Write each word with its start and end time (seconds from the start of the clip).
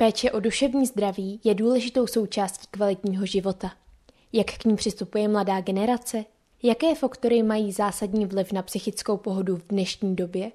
Péče 0.00 0.30
o 0.30 0.40
duševní 0.40 0.86
zdraví 0.86 1.40
je 1.44 1.54
důležitou 1.54 2.06
součástí 2.06 2.66
kvalitního 2.70 3.26
života. 3.26 3.72
Jak 4.32 4.46
k 4.46 4.64
ní 4.64 4.76
přistupuje 4.76 5.28
mladá 5.28 5.60
generace? 5.60 6.24
Jaké 6.62 6.94
faktory 6.94 7.42
mají 7.42 7.72
zásadní 7.72 8.26
vliv 8.26 8.52
na 8.52 8.62
psychickou 8.62 9.16
pohodu 9.16 9.56
v 9.56 9.66
dnešní 9.68 10.16
době? 10.16 10.52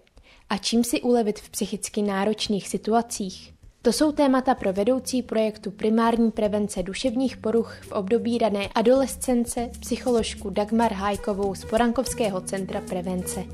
A 0.49 0.57
čím 0.57 0.83
si 0.83 1.01
ulevit 1.01 1.39
v 1.39 1.49
psychicky 1.49 2.01
náročných 2.01 2.67
situacích? 2.67 3.53
To 3.81 3.93
jsou 3.93 4.11
témata 4.11 4.55
pro 4.55 4.73
vedoucí 4.73 5.23
projektu 5.23 5.71
primární 5.71 6.31
prevence 6.31 6.83
duševních 6.83 7.37
poruch 7.37 7.77
v 7.81 7.91
období 7.91 8.37
rané 8.37 8.69
adolescence 8.75 9.69
psycholožku 9.79 10.49
Dagmar 10.49 10.93
Hájkovou 10.93 11.55
z 11.55 11.65
Porankovského 11.65 12.41
centra 12.41 12.81
prevence. 12.81 13.45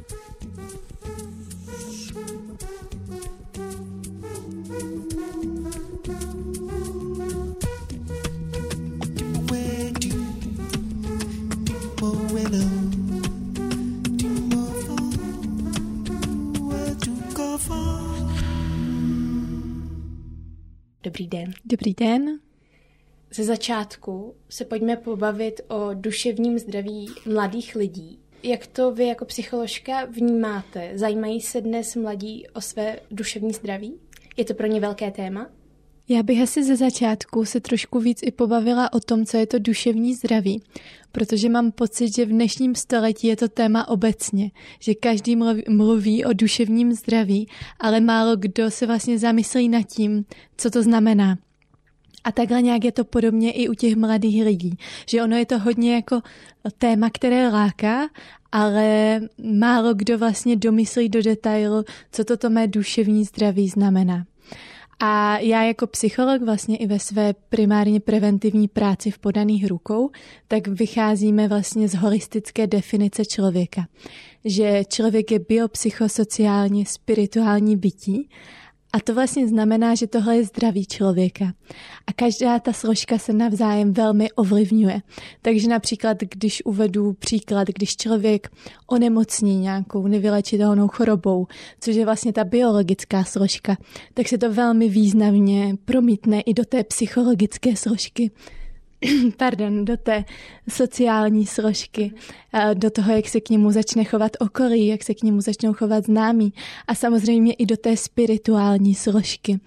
Dobrý 21.03 21.27
den. 21.27 21.53
Dobrý 21.65 21.93
den. 21.93 22.39
Ze 23.33 23.43
začátku 23.43 24.35
se 24.49 24.65
pojďme 24.65 24.97
pobavit 24.97 25.61
o 25.67 25.93
duševním 25.93 26.59
zdraví 26.59 27.09
mladých 27.25 27.75
lidí. 27.75 28.19
Jak 28.43 28.67
to 28.67 28.91
vy 28.91 29.07
jako 29.07 29.25
psycholožka 29.25 30.05
vnímáte? 30.05 30.91
Zajímají 30.95 31.41
se 31.41 31.61
dnes 31.61 31.95
mladí 31.95 32.47
o 32.47 32.61
své 32.61 32.99
duševní 33.11 33.53
zdraví? 33.53 33.99
Je 34.37 34.45
to 34.45 34.53
pro 34.53 34.67
ně 34.67 34.79
velké 34.79 35.11
téma? 35.11 35.49
Já 36.09 36.23
bych 36.23 36.41
asi 36.41 36.63
ze 36.63 36.75
začátku 36.75 37.45
se 37.45 37.59
trošku 37.59 37.99
víc 37.99 38.19
i 38.23 38.31
pobavila 38.31 38.93
o 38.93 38.99
tom, 38.99 39.25
co 39.25 39.37
je 39.37 39.47
to 39.47 39.59
duševní 39.59 40.15
zdraví, 40.15 40.63
protože 41.11 41.49
mám 41.49 41.71
pocit, 41.71 42.15
že 42.15 42.25
v 42.25 42.29
dnešním 42.29 42.75
století 42.75 43.27
je 43.27 43.35
to 43.35 43.47
téma 43.47 43.87
obecně, 43.87 44.51
že 44.79 44.93
každý 44.93 45.37
mluví 45.69 46.25
o 46.25 46.33
duševním 46.33 46.93
zdraví, 46.93 47.47
ale 47.79 47.99
málo 47.99 48.35
kdo 48.35 48.71
se 48.71 48.85
vlastně 48.85 49.19
zamyslí 49.19 49.69
nad 49.69 49.81
tím, 49.81 50.25
co 50.57 50.69
to 50.69 50.83
znamená. 50.83 51.37
A 52.23 52.31
takhle 52.31 52.61
nějak 52.61 52.83
je 52.83 52.91
to 52.91 53.03
podobně 53.03 53.51
i 53.51 53.69
u 53.69 53.73
těch 53.73 53.95
mladých 53.95 54.43
lidí, 54.43 54.77
že 55.07 55.23
ono 55.23 55.35
je 55.37 55.45
to 55.45 55.59
hodně 55.59 55.95
jako 55.95 56.21
téma, 56.77 57.09
které 57.13 57.49
láká, 57.49 58.09
ale 58.51 59.19
málo 59.43 59.93
kdo 59.93 60.17
vlastně 60.17 60.55
domyslí 60.55 61.09
do 61.09 61.23
detailu, 61.23 61.83
co 62.11 62.23
toto 62.23 62.49
mé 62.49 62.67
duševní 62.67 63.25
zdraví 63.25 63.69
znamená. 63.69 64.25
A 65.03 65.37
já 65.39 65.63
jako 65.63 65.87
psycholog 65.87 66.41
vlastně 66.41 66.77
i 66.77 66.87
ve 66.87 66.99
své 66.99 67.33
primárně 67.33 67.99
preventivní 67.99 68.67
práci 68.67 69.11
v 69.11 69.19
podaných 69.19 69.67
rukou, 69.67 70.09
tak 70.47 70.67
vycházíme 70.67 71.47
vlastně 71.47 71.87
z 71.87 71.95
holistické 71.95 72.67
definice 72.67 73.25
člověka. 73.25 73.87
Že 74.45 74.83
člověk 74.87 75.31
je 75.31 75.39
biopsychosociálně 75.39 76.85
spirituální 76.85 77.77
bytí 77.77 78.29
a 78.93 78.99
to 78.99 79.13
vlastně 79.13 79.47
znamená, 79.47 79.95
že 79.95 80.07
tohle 80.07 80.37
je 80.37 80.43
zdraví 80.43 80.85
člověka. 80.85 81.53
A 82.07 82.13
každá 82.13 82.59
ta 82.59 82.73
složka 82.73 83.17
se 83.17 83.33
navzájem 83.33 83.93
velmi 83.93 84.31
ovlivňuje. 84.31 85.01
Takže 85.41 85.67
například, 85.67 86.17
když 86.21 86.65
uvedu 86.65 87.13
příklad, 87.13 87.67
když 87.67 87.97
člověk 87.97 88.49
onemocní 88.87 89.57
nějakou 89.57 90.07
nevylečitelnou 90.07 90.87
chorobou, 90.87 91.47
což 91.79 91.95
je 91.95 92.05
vlastně 92.05 92.33
ta 92.33 92.43
biologická 92.43 93.23
složka, 93.23 93.77
tak 94.13 94.27
se 94.27 94.37
to 94.37 94.53
velmi 94.53 94.89
významně 94.89 95.75
promítne 95.85 96.41
i 96.41 96.53
do 96.53 96.65
té 96.65 96.83
psychologické 96.83 97.75
složky 97.75 98.31
pardon, 99.37 99.85
do 99.85 99.97
té 99.97 100.25
sociální 100.69 101.45
složky, 101.45 102.13
do 102.73 102.89
toho, 102.89 103.11
jak 103.11 103.29
se 103.29 103.41
k 103.41 103.49
němu 103.49 103.71
začne 103.71 104.03
chovat 104.03 104.31
okolí, 104.39 104.87
jak 104.87 105.03
se 105.03 105.13
k 105.13 105.23
němu 105.23 105.41
začnou 105.41 105.73
chovat 105.73 106.05
známí 106.05 106.53
a 106.87 106.95
samozřejmě 106.95 107.53
i 107.53 107.65
do 107.65 107.77
té 107.77 107.97
spirituální 107.97 108.95
složky. 108.95 109.59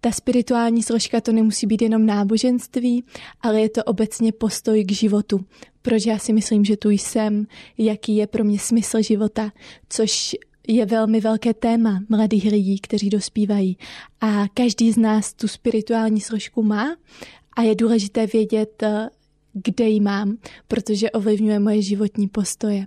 Ta 0.00 0.12
spirituální 0.12 0.82
složka 0.82 1.20
to 1.20 1.32
nemusí 1.32 1.66
být 1.66 1.82
jenom 1.82 2.06
náboženství, 2.06 3.04
ale 3.40 3.60
je 3.60 3.68
to 3.68 3.84
obecně 3.84 4.32
postoj 4.32 4.84
k 4.84 4.92
životu. 4.92 5.44
Proč 5.82 6.06
já 6.06 6.18
si 6.18 6.32
myslím, 6.32 6.64
že 6.64 6.76
tu 6.76 6.90
jsem, 6.90 7.46
jaký 7.78 8.16
je 8.16 8.26
pro 8.26 8.44
mě 8.44 8.58
smysl 8.58 9.02
života, 9.02 9.52
což 9.88 10.36
je 10.68 10.86
velmi 10.86 11.20
velké 11.20 11.54
téma 11.54 12.00
mladých 12.08 12.44
lidí, 12.44 12.78
kteří 12.78 13.10
dospívají. 13.10 13.76
A 14.20 14.48
každý 14.54 14.92
z 14.92 14.96
nás 14.96 15.32
tu 15.34 15.48
spirituální 15.48 16.20
složku 16.20 16.62
má 16.62 16.96
a 17.56 17.62
je 17.62 17.74
důležité 17.74 18.26
vědět, 18.26 18.82
eh, 18.82 19.08
kde 19.52 19.84
ji 19.84 20.00
mám, 20.00 20.38
protože 20.68 21.10
ovlivňuje 21.10 21.58
moje 21.58 21.82
životní 21.82 22.28
postoje. 22.28 22.86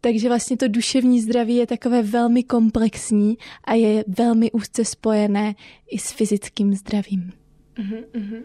Takže 0.00 0.28
vlastně 0.28 0.56
to 0.56 0.68
duševní 0.68 1.20
zdraví 1.20 1.56
je 1.56 1.66
takové 1.66 2.02
velmi 2.02 2.42
komplexní 2.42 3.38
a 3.64 3.74
je 3.74 4.04
velmi 4.08 4.52
úzce 4.52 4.84
spojené 4.84 5.54
i 5.90 5.98
s 5.98 6.10
fyzickým 6.10 6.74
zdravím. 6.74 7.32
Uh-huh, 7.76 8.04
uh-huh. 8.12 8.42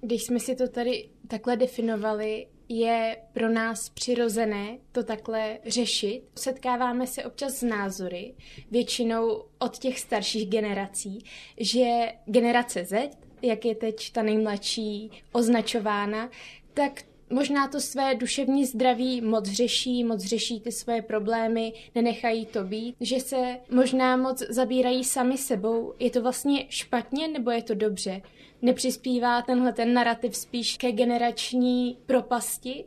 Když 0.00 0.22
jsme 0.22 0.40
si 0.40 0.56
to 0.56 0.68
tady 0.68 1.08
takhle 1.28 1.56
definovali, 1.56 2.46
je 2.68 3.16
pro 3.32 3.48
nás 3.48 3.88
přirozené 3.88 4.78
to 4.92 5.02
takhle 5.02 5.58
řešit. 5.66 6.22
Setkáváme 6.34 7.06
se 7.06 7.24
občas 7.24 7.54
s 7.54 7.62
názory, 7.62 8.34
většinou 8.70 9.44
od 9.58 9.78
těch 9.78 10.00
starších 10.00 10.48
generací, 10.48 11.18
že 11.60 11.84
generace 12.26 12.84
Z 12.84 13.10
jak 13.42 13.64
je 13.64 13.74
teď 13.74 14.12
ta 14.12 14.22
nejmladší 14.22 15.10
označována, 15.32 16.30
tak 16.74 17.02
možná 17.30 17.68
to 17.68 17.80
své 17.80 18.14
duševní 18.14 18.64
zdraví 18.64 19.20
moc 19.20 19.48
řeší, 19.48 20.04
moc 20.04 20.24
řeší 20.24 20.60
ty 20.60 20.72
svoje 20.72 21.02
problémy, 21.02 21.72
nenechají 21.94 22.46
to 22.46 22.64
být, 22.64 22.96
že 23.00 23.20
se 23.20 23.58
možná 23.70 24.16
moc 24.16 24.42
zabírají 24.48 25.04
sami 25.04 25.38
sebou. 25.38 25.94
Je 25.98 26.10
to 26.10 26.22
vlastně 26.22 26.66
špatně 26.68 27.28
nebo 27.28 27.50
je 27.50 27.62
to 27.62 27.74
dobře? 27.74 28.22
Nepřispívá 28.62 29.42
tenhle 29.42 29.72
ten 29.72 29.94
narrativ 29.94 30.36
spíš 30.36 30.76
ke 30.76 30.92
generační 30.92 31.98
propasti? 32.06 32.84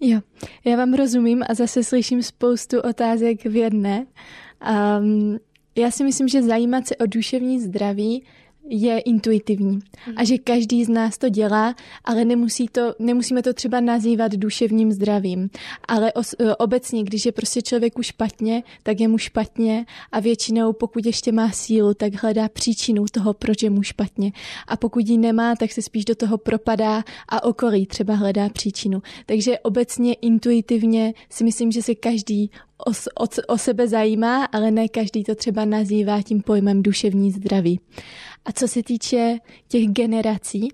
Jo, 0.00 0.20
já 0.64 0.76
vám 0.76 0.94
rozumím 0.94 1.42
a 1.48 1.54
zase 1.54 1.84
slyším 1.84 2.22
spoustu 2.22 2.80
otázek 2.80 3.44
v 3.44 3.56
jedné. 3.56 4.06
Um, 5.00 5.38
já 5.76 5.90
si 5.90 6.04
myslím, 6.04 6.28
že 6.28 6.42
zajímat 6.42 6.86
se 6.86 6.96
o 6.96 7.06
duševní 7.06 7.60
zdraví 7.60 8.24
je 8.68 8.98
intuitivní 8.98 9.78
a 10.06 10.10
mhm. 10.10 10.26
že 10.26 10.38
každý 10.38 10.84
z 10.84 10.88
nás 10.88 11.18
to 11.18 11.28
dělá, 11.28 11.74
ale 12.04 12.24
nemusí 12.24 12.68
to, 12.68 12.94
nemusíme 12.98 13.42
to 13.42 13.52
třeba 13.52 13.80
nazývat 13.80 14.32
duševním 14.32 14.92
zdravím. 14.92 15.50
Ale 15.88 16.12
os, 16.12 16.34
e, 16.38 16.56
obecně, 16.56 17.04
když 17.04 17.26
je 17.26 17.32
prostě 17.32 17.62
člověku 17.62 18.02
špatně, 18.02 18.62
tak 18.82 19.00
je 19.00 19.08
mu 19.08 19.18
špatně 19.18 19.86
a 20.12 20.20
většinou, 20.20 20.72
pokud 20.72 21.06
ještě 21.06 21.32
má 21.32 21.50
sílu, 21.50 21.94
tak 21.94 22.22
hledá 22.22 22.48
příčinu 22.48 23.04
toho, 23.10 23.34
proč 23.34 23.62
je 23.62 23.70
mu 23.70 23.82
špatně. 23.82 24.32
A 24.66 24.76
pokud 24.76 25.08
ji 25.08 25.18
nemá, 25.18 25.56
tak 25.56 25.72
se 25.72 25.82
spíš 25.82 26.04
do 26.04 26.14
toho 26.14 26.38
propadá 26.38 27.04
a 27.28 27.44
okolí 27.44 27.86
třeba 27.86 28.14
hledá 28.14 28.48
příčinu. 28.48 29.02
Takže 29.26 29.58
obecně 29.58 30.14
intuitivně 30.14 31.14
si 31.30 31.44
myslím, 31.44 31.72
že 31.72 31.82
se 31.82 31.94
každý 31.94 32.50
o, 32.86 33.22
o, 33.24 33.26
o 33.48 33.58
sebe 33.58 33.88
zajímá, 33.88 34.44
ale 34.44 34.70
ne 34.70 34.88
každý 34.88 35.24
to 35.24 35.34
třeba 35.34 35.64
nazývá 35.64 36.22
tím 36.22 36.42
pojmem 36.42 36.82
duševní 36.82 37.30
zdraví. 37.30 37.80
A 38.44 38.52
co 38.52 38.68
se 38.68 38.82
týče 38.82 39.38
těch 39.68 39.88
generací, 39.88 40.68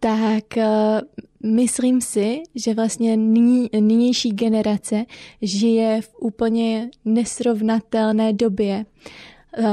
tak 0.00 0.44
uh, 0.56 0.62
myslím 1.50 2.00
si, 2.00 2.42
že 2.54 2.74
vlastně 2.74 3.16
nyní, 3.16 3.70
nynější 3.80 4.30
generace 4.30 5.04
žije 5.42 6.02
v 6.02 6.14
úplně 6.20 6.90
nesrovnatelné 7.04 8.32
době. 8.32 8.86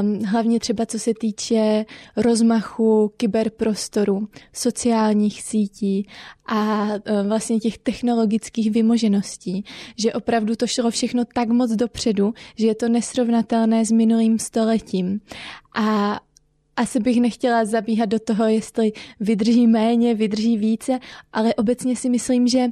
Um, 0.01 0.23
hlavně 0.23 0.59
třeba 0.59 0.85
co 0.85 0.99
se 0.99 1.11
týče 1.19 1.85
rozmachu 2.15 3.11
kyberprostoru, 3.17 4.27
sociálních 4.53 5.41
sítí 5.41 6.07
a 6.45 6.87
uh, 6.87 7.27
vlastně 7.27 7.59
těch 7.59 7.77
technologických 7.77 8.71
vymožeností, 8.71 9.63
že 9.97 10.13
opravdu 10.13 10.55
to 10.55 10.67
šlo 10.67 10.91
všechno 10.91 11.23
tak 11.33 11.49
moc 11.49 11.71
dopředu, 11.71 12.33
že 12.55 12.67
je 12.67 12.75
to 12.75 12.89
nesrovnatelné 12.89 13.85
s 13.85 13.91
minulým 13.91 14.39
stoletím. 14.39 15.21
A 15.75 16.19
asi 16.79 16.99
bych 16.99 17.21
nechtěla 17.21 17.65
zabíhat 17.65 18.05
do 18.05 18.19
toho, 18.19 18.45
jestli 18.45 18.91
vydrží 19.19 19.67
méně, 19.67 20.15
vydrží 20.15 20.57
více, 20.57 20.99
ale 21.33 21.55
obecně 21.55 21.95
si 21.95 22.09
myslím, 22.09 22.47
že 22.47 22.67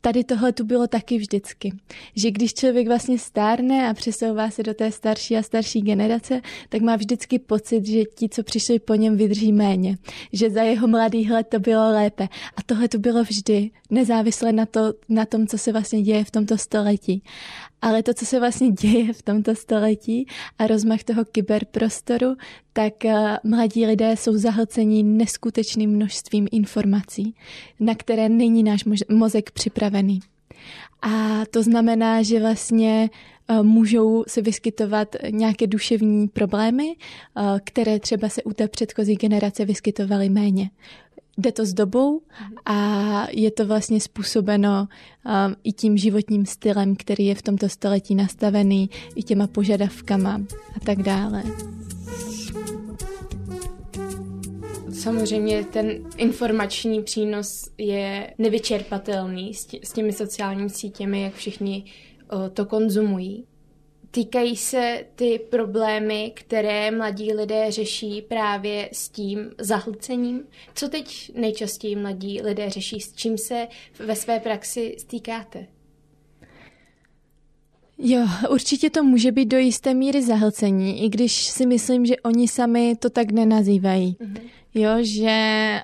tady 0.00 0.24
tohle 0.24 0.52
tu 0.52 0.64
bylo 0.64 0.86
taky 0.86 1.18
vždycky. 1.18 1.72
Že 2.16 2.30
když 2.30 2.54
člověk 2.54 2.86
vlastně 2.86 3.18
stárne 3.18 3.88
a 3.88 3.94
přesouvá 3.94 4.50
se 4.50 4.62
do 4.62 4.74
té 4.74 4.92
starší 4.92 5.36
a 5.36 5.42
starší 5.42 5.80
generace, 5.80 6.40
tak 6.68 6.82
má 6.82 6.96
vždycky 6.96 7.38
pocit, 7.38 7.86
že 7.86 8.04
ti, 8.04 8.28
co 8.28 8.42
přišli 8.42 8.78
po 8.78 8.94
něm, 8.94 9.16
vydrží 9.16 9.52
méně. 9.52 9.98
Že 10.32 10.50
za 10.50 10.62
jeho 10.62 10.88
mladých 10.88 11.30
let 11.30 11.46
to 11.48 11.58
bylo 11.60 11.90
lépe. 11.90 12.28
A 12.56 12.62
tohle 12.66 12.88
tu 12.88 12.98
bylo 12.98 13.22
vždy, 13.22 13.70
nezávisle 13.90 14.52
na, 14.52 14.66
to, 14.66 14.94
na 15.08 15.24
tom, 15.24 15.46
co 15.46 15.58
se 15.58 15.72
vlastně 15.72 16.02
děje 16.02 16.24
v 16.24 16.30
tomto 16.30 16.58
století. 16.58 17.22
Ale 17.82 18.02
to, 18.02 18.14
co 18.14 18.26
se 18.26 18.40
vlastně 18.40 18.70
děje 18.82 19.12
v 19.12 19.22
tomto 19.22 19.54
století 19.54 20.26
a 20.58 20.66
rozmach 20.66 21.04
toho 21.04 21.24
kyberprostoru, 21.24 22.36
tak 22.72 23.04
eh, 23.04 23.38
mladí 23.44 23.86
lidé 23.86 24.16
jsou 24.16 24.36
zahlceni 24.36 25.02
neskutečným 25.02 25.90
množstvím 25.90 26.48
informací, 26.52 27.34
na 27.80 27.94
které 27.94 28.28
není 28.28 28.62
náš 28.62 28.84
mozek 29.08 29.50
připravený. 29.90 30.20
A 31.02 31.44
to 31.50 31.62
znamená, 31.62 32.22
že 32.22 32.40
vlastně 32.40 33.10
eh, 33.48 33.62
můžou 33.62 34.24
se 34.28 34.42
vyskytovat 34.42 35.16
nějaké 35.30 35.66
duševní 35.66 36.28
problémy, 36.28 36.96
eh, 36.96 37.60
které 37.64 37.98
třeba 37.98 38.28
se 38.28 38.42
u 38.42 38.52
té 38.52 38.68
předchozí 38.68 39.14
generace 39.14 39.64
vyskytovaly 39.64 40.28
méně 40.28 40.70
jde 41.38 41.52
to 41.52 41.66
s 41.66 41.74
dobou 41.74 42.20
a 42.64 43.26
je 43.30 43.50
to 43.50 43.66
vlastně 43.66 44.00
způsobeno 44.00 44.88
um, 45.24 45.56
i 45.64 45.72
tím 45.72 45.96
životním 45.96 46.46
stylem, 46.46 46.96
který 46.96 47.26
je 47.26 47.34
v 47.34 47.42
tomto 47.42 47.68
století 47.68 48.14
nastavený, 48.14 48.90
i 49.14 49.22
těma 49.22 49.46
požadavkama 49.46 50.40
a 50.76 50.80
tak 50.84 51.02
dále. 51.02 51.42
Samozřejmě 55.00 55.64
ten 55.64 56.10
informační 56.16 57.02
přínos 57.02 57.70
je 57.78 58.34
nevyčerpatelný 58.38 59.54
s 59.54 59.92
těmi 59.94 60.12
sociálními 60.12 60.70
sítěmi, 60.70 61.22
jak 61.22 61.34
všichni 61.34 61.84
to 62.54 62.66
konzumují. 62.66 63.44
Týkají 64.10 64.56
se 64.56 65.04
ty 65.14 65.40
problémy, 65.50 66.32
které 66.34 66.90
mladí 66.90 67.32
lidé 67.32 67.70
řeší 67.70 68.22
právě 68.22 68.88
s 68.92 69.08
tím 69.08 69.50
zahlcením? 69.58 70.42
Co 70.74 70.88
teď 70.88 71.32
nejčastěji 71.34 71.96
mladí 71.96 72.42
lidé 72.42 72.70
řeší? 72.70 73.00
S 73.00 73.12
čím 73.12 73.38
se 73.38 73.68
ve 73.98 74.16
své 74.16 74.40
praxi 74.40 74.96
stýkáte? 74.98 75.66
Jo, 77.98 78.26
určitě 78.50 78.90
to 78.90 79.02
může 79.02 79.32
být 79.32 79.46
do 79.46 79.58
jisté 79.58 79.94
míry 79.94 80.22
zahlcení, 80.22 81.04
i 81.04 81.08
když 81.08 81.44
si 81.44 81.66
myslím, 81.66 82.06
že 82.06 82.16
oni 82.16 82.48
sami 82.48 82.96
to 82.98 83.10
tak 83.10 83.30
nenazývají. 83.30 84.16
Mm-hmm 84.20 84.59
jo, 84.74 84.90
že, 85.00 85.80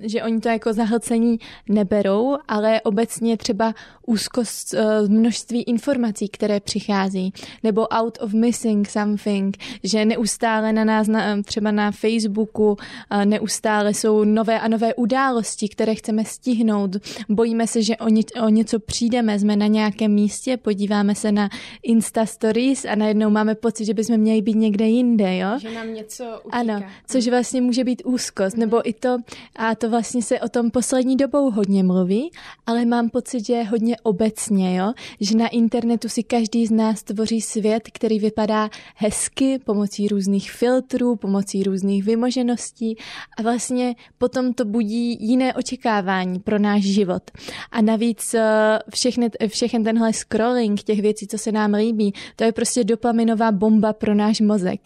že 0.00 0.22
oni 0.22 0.40
to 0.40 0.48
jako 0.48 0.72
zahlcení 0.72 1.38
neberou, 1.68 2.36
ale 2.48 2.80
obecně 2.80 3.36
třeba 3.36 3.74
úzkost 4.10 4.74
uh, 4.74 5.08
množství 5.08 5.62
informací, 5.62 6.28
které 6.28 6.60
přichází, 6.60 7.32
nebo 7.62 7.86
out 7.88 8.18
of 8.20 8.32
missing 8.32 8.88
something, 8.88 9.56
že 9.84 10.04
neustále 10.04 10.72
na 10.72 10.84
nás, 10.84 11.08
na, 11.08 11.42
třeba 11.42 11.70
na 11.70 11.90
Facebooku, 11.90 12.70
uh, 12.70 13.24
neustále 13.24 13.94
jsou 13.94 14.24
nové 14.24 14.60
a 14.60 14.68
nové 14.68 14.94
události, 14.94 15.68
které 15.68 15.94
chceme 15.94 16.24
stihnout. 16.24 16.96
Bojíme 17.28 17.66
se, 17.66 17.82
že 17.82 17.96
o, 17.96 18.08
ně, 18.08 18.22
o 18.42 18.48
něco 18.48 18.78
přijdeme, 18.78 19.38
jsme 19.38 19.56
na 19.56 19.66
nějakém 19.66 20.12
místě, 20.12 20.56
podíváme 20.56 21.14
se 21.14 21.32
na 21.32 21.48
Insta 21.82 22.26
Stories 22.26 22.84
a 22.84 22.94
najednou 22.94 23.30
máme 23.30 23.54
pocit, 23.54 23.84
že 23.84 23.94
bychom 23.94 24.16
měli 24.16 24.42
být 24.42 24.56
někde 24.56 24.86
jinde, 24.88 25.36
jo? 25.36 25.58
Že 25.58 25.74
nám 25.74 25.94
něco 25.94 26.24
utíká. 26.44 26.58
Ano, 26.58 26.82
což 27.06 27.28
vlastně 27.28 27.60
může 27.60 27.84
být 27.84 28.02
úzkost, 28.04 28.56
nebo 28.56 28.88
i 28.88 28.92
to, 28.92 29.18
a 29.56 29.74
to 29.74 29.90
vlastně 29.90 30.22
se 30.22 30.40
o 30.40 30.48
tom 30.48 30.70
poslední 30.70 31.16
dobou 31.16 31.50
hodně 31.50 31.82
mluví, 31.82 32.30
ale 32.66 32.84
mám 32.84 33.10
pocit, 33.10 33.46
že 33.46 33.52
je 33.52 33.64
hodně 33.64 33.96
obecně, 34.02 34.76
jo? 34.76 34.92
že 35.20 35.36
na 35.36 35.48
internetu 35.48 36.08
si 36.08 36.22
každý 36.22 36.66
z 36.66 36.70
nás 36.70 37.02
tvoří 37.02 37.40
svět, 37.40 37.82
který 37.92 38.18
vypadá 38.18 38.70
hezky 38.94 39.58
pomocí 39.64 40.08
různých 40.08 40.52
filtrů, 40.52 41.16
pomocí 41.16 41.62
různých 41.62 42.04
vymožeností 42.04 42.96
a 43.38 43.42
vlastně 43.42 43.94
potom 44.18 44.54
to 44.54 44.64
budí 44.64 45.26
jiné 45.26 45.54
očekávání 45.54 46.38
pro 46.38 46.58
náš 46.58 46.82
život. 46.82 47.22
A 47.70 47.82
navíc 47.82 48.34
eh, 48.34 48.78
všechny, 48.94 49.30
všechny 49.48 49.84
tenhle 49.84 50.12
scrolling 50.12 50.82
těch 50.82 51.02
věcí, 51.02 51.26
co 51.26 51.38
se 51.38 51.52
nám 51.52 51.74
líbí, 51.74 52.12
to 52.36 52.44
je 52.44 52.52
prostě 52.52 52.84
dopaminová 52.84 53.52
bomba 53.52 53.92
pro 53.92 54.14
náš 54.14 54.40
mozek. 54.40 54.80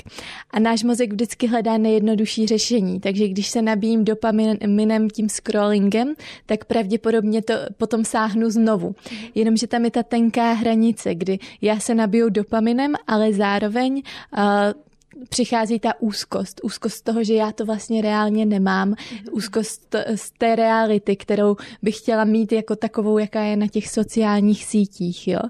A 0.51 0.61
náš 0.61 0.83
mozek 0.83 1.13
vždycky 1.13 1.47
hledá 1.47 1.79
nejjednodušší 1.79 2.47
řešení, 2.47 3.01
takže 3.01 3.29
když 3.29 3.49
se 3.49 3.63
nabíjím 3.63 4.05
dopaminem 4.05 5.11
tím 5.11 5.29
scrollingem, 5.29 6.15
tak 6.47 6.65
pravděpodobně 6.65 7.43
to 7.43 7.55
potom 7.77 8.05
sáhnu 8.05 8.51
znovu. 8.51 8.95
Jenomže 9.35 9.67
tam 9.67 9.85
je 9.85 9.91
ta 9.91 10.03
tenká 10.03 10.53
hranice, 10.53 11.15
kdy 11.15 11.39
já 11.61 11.81
se 11.81 11.95
nabiju 11.95 12.29
dopaminem, 12.29 12.95
ale 13.07 13.33
zároveň 13.33 14.03
uh, 14.37 14.41
přichází 15.29 15.79
ta 15.79 15.93
úzkost. 16.01 16.61
Úzkost 16.65 17.05
toho, 17.05 17.25
že 17.25 17.35
já 17.35 17.53
to 17.53 17.65
vlastně 17.65 18.03
reálně 18.03 18.47
nemám. 18.47 18.95
Úzkost 19.33 19.95
z 20.15 20.31
té 20.39 20.57
reality, 20.57 21.17
kterou 21.17 21.57
bych 21.83 21.99
chtěla 21.99 22.25
mít 22.25 22.53
jako 22.53 22.77
takovou, 22.77 23.19
jaká 23.19 23.43
je 23.43 23.57
na 23.57 23.67
těch 23.67 23.89
sociálních 23.89 24.65
sítích. 24.65 25.29
Jo? 25.29 25.41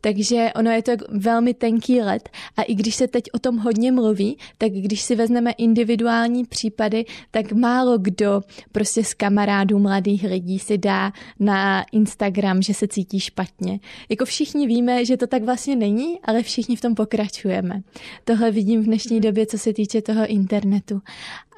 Takže 0.00 0.50
ono 0.56 0.70
je 0.70 0.82
to 0.82 0.92
velmi 1.08 1.54
tenký 1.54 2.00
let 2.00 2.28
a 2.56 2.62
i 2.62 2.74
když 2.74 2.94
se 2.94 3.08
teď 3.08 3.24
o 3.32 3.38
tom 3.38 3.58
hodně 3.58 3.92
mluví, 3.92 4.38
tak 4.58 4.72
když 4.72 5.02
si 5.02 5.16
vezmeme 5.16 5.50
individuální 5.52 6.44
případy, 6.44 7.04
tak 7.30 7.52
málo 7.52 7.98
kdo 7.98 8.40
prostě 8.72 9.04
z 9.04 9.14
kamarádů 9.14 9.78
mladých 9.78 10.24
lidí 10.24 10.58
si 10.58 10.78
dá 10.78 11.12
na 11.40 11.84
Instagram, 11.92 12.62
že 12.62 12.74
se 12.74 12.88
cítí 12.88 13.20
špatně. 13.20 13.80
Jako 14.08 14.24
všichni 14.24 14.66
víme, 14.66 15.04
že 15.04 15.16
to 15.16 15.26
tak 15.26 15.42
vlastně 15.42 15.76
není, 15.76 16.20
ale 16.22 16.42
všichni 16.42 16.76
v 16.76 16.80
tom 16.80 16.94
pokračujeme. 16.94 17.82
Tohle 18.24 18.50
vidím 18.50 18.82
v 18.82 18.84
dnešní 18.84 19.03
době, 19.20 19.46
co 19.46 19.58
se 19.58 19.72
týče 19.72 20.02
toho 20.02 20.26
internetu. 20.26 21.02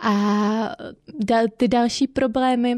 A 0.03 0.77
ty 1.57 1.69
další 1.69 2.07
problémy, 2.07 2.77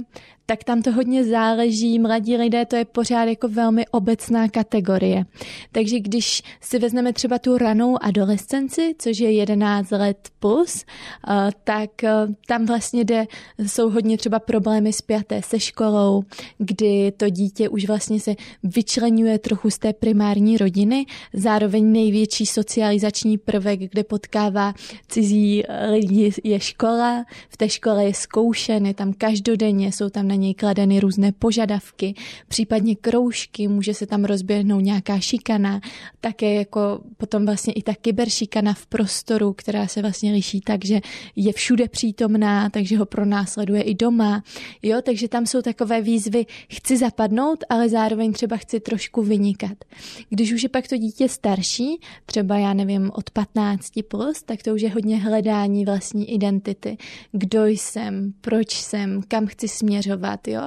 tak 0.50 0.64
tam 0.64 0.82
to 0.82 0.92
hodně 0.92 1.24
záleží. 1.24 1.98
Mladí 1.98 2.36
lidé, 2.36 2.66
to 2.66 2.76
je 2.76 2.84
pořád 2.84 3.24
jako 3.24 3.48
velmi 3.48 3.86
obecná 3.86 4.48
kategorie. 4.48 5.24
Takže 5.72 6.00
když 6.00 6.42
si 6.60 6.78
vezmeme 6.78 7.12
třeba 7.12 7.38
tu 7.38 7.58
ranou 7.58 8.02
adolescenci, 8.02 8.94
což 8.98 9.18
je 9.18 9.32
11 9.32 9.90
let 9.90 10.28
plus, 10.38 10.84
eh, 10.84 11.50
tak 11.64 12.04
eh, 12.04 12.12
tam 12.46 12.66
vlastně 12.66 13.04
jde, 13.04 13.26
jsou 13.58 13.90
hodně 13.90 14.18
třeba 14.18 14.38
problémy 14.38 14.92
spjaté 14.92 15.42
se 15.42 15.60
školou, 15.60 16.22
kdy 16.58 17.12
to 17.16 17.28
dítě 17.28 17.68
už 17.68 17.86
vlastně 17.86 18.20
se 18.20 18.34
vyčlenuje 18.62 19.38
trochu 19.38 19.70
z 19.70 19.78
té 19.78 19.92
primární 19.92 20.56
rodiny, 20.56 21.06
zároveň 21.32 21.92
největší 21.92 22.46
socializační 22.46 23.38
prvek, 23.38 23.80
kde 23.80 24.04
potkává 24.04 24.74
cizí 25.08 25.62
lidi, 25.90 26.32
je 26.44 26.60
škola. 26.60 27.07
V 27.48 27.56
té 27.56 27.68
škole 27.68 28.04
je 28.04 28.14
zkoušen, 28.14 28.86
je 28.86 28.94
tam 28.94 29.12
každodenně, 29.12 29.92
jsou 29.92 30.08
tam 30.08 30.28
na 30.28 30.34
něj 30.34 30.54
kladeny 30.54 31.00
různé 31.00 31.32
požadavky, 31.32 32.14
případně 32.48 32.96
kroužky, 32.96 33.68
může 33.68 33.94
se 33.94 34.06
tam 34.06 34.24
rozběhnout 34.24 34.82
nějaká 34.82 35.20
šikana, 35.20 35.80
také 36.20 36.54
jako 36.54 37.00
potom 37.16 37.46
vlastně 37.46 37.72
i 37.72 37.82
ta 37.82 37.94
kyberšikana 37.94 38.74
v 38.74 38.86
prostoru, 38.86 39.52
která 39.52 39.86
se 39.86 40.02
vlastně 40.02 40.32
liší 40.32 40.60
tak, 40.60 40.84
že 40.84 41.00
je 41.36 41.52
všude 41.52 41.88
přítomná, 41.88 42.70
takže 42.70 42.98
ho 42.98 43.06
pronásleduje 43.06 43.82
i 43.82 43.94
doma. 43.94 44.42
Jo, 44.82 45.00
takže 45.02 45.28
tam 45.28 45.46
jsou 45.46 45.62
takové 45.62 46.02
výzvy, 46.02 46.46
chci 46.68 46.96
zapadnout, 46.96 47.64
ale 47.68 47.88
zároveň 47.88 48.32
třeba 48.32 48.56
chci 48.56 48.80
trošku 48.80 49.22
vynikat. 49.22 49.84
Když 50.30 50.52
už 50.52 50.62
je 50.62 50.68
pak 50.68 50.88
to 50.88 50.96
dítě 50.96 51.28
starší, 51.28 52.00
třeba 52.26 52.58
já 52.58 52.74
nevím, 52.74 53.10
od 53.14 53.30
15 53.30 53.92
plus, 54.08 54.42
tak 54.42 54.62
to 54.62 54.74
už 54.74 54.82
je 54.82 54.90
hodně 54.90 55.16
hledání 55.16 55.84
vlastní 55.84 56.30
identity. 56.34 56.97
Kdo 57.32 57.66
jsem, 57.66 58.32
proč 58.40 58.74
jsem, 58.74 59.22
kam 59.28 59.46
chci 59.46 59.68
směřovat, 59.68 60.48
jo. 60.48 60.62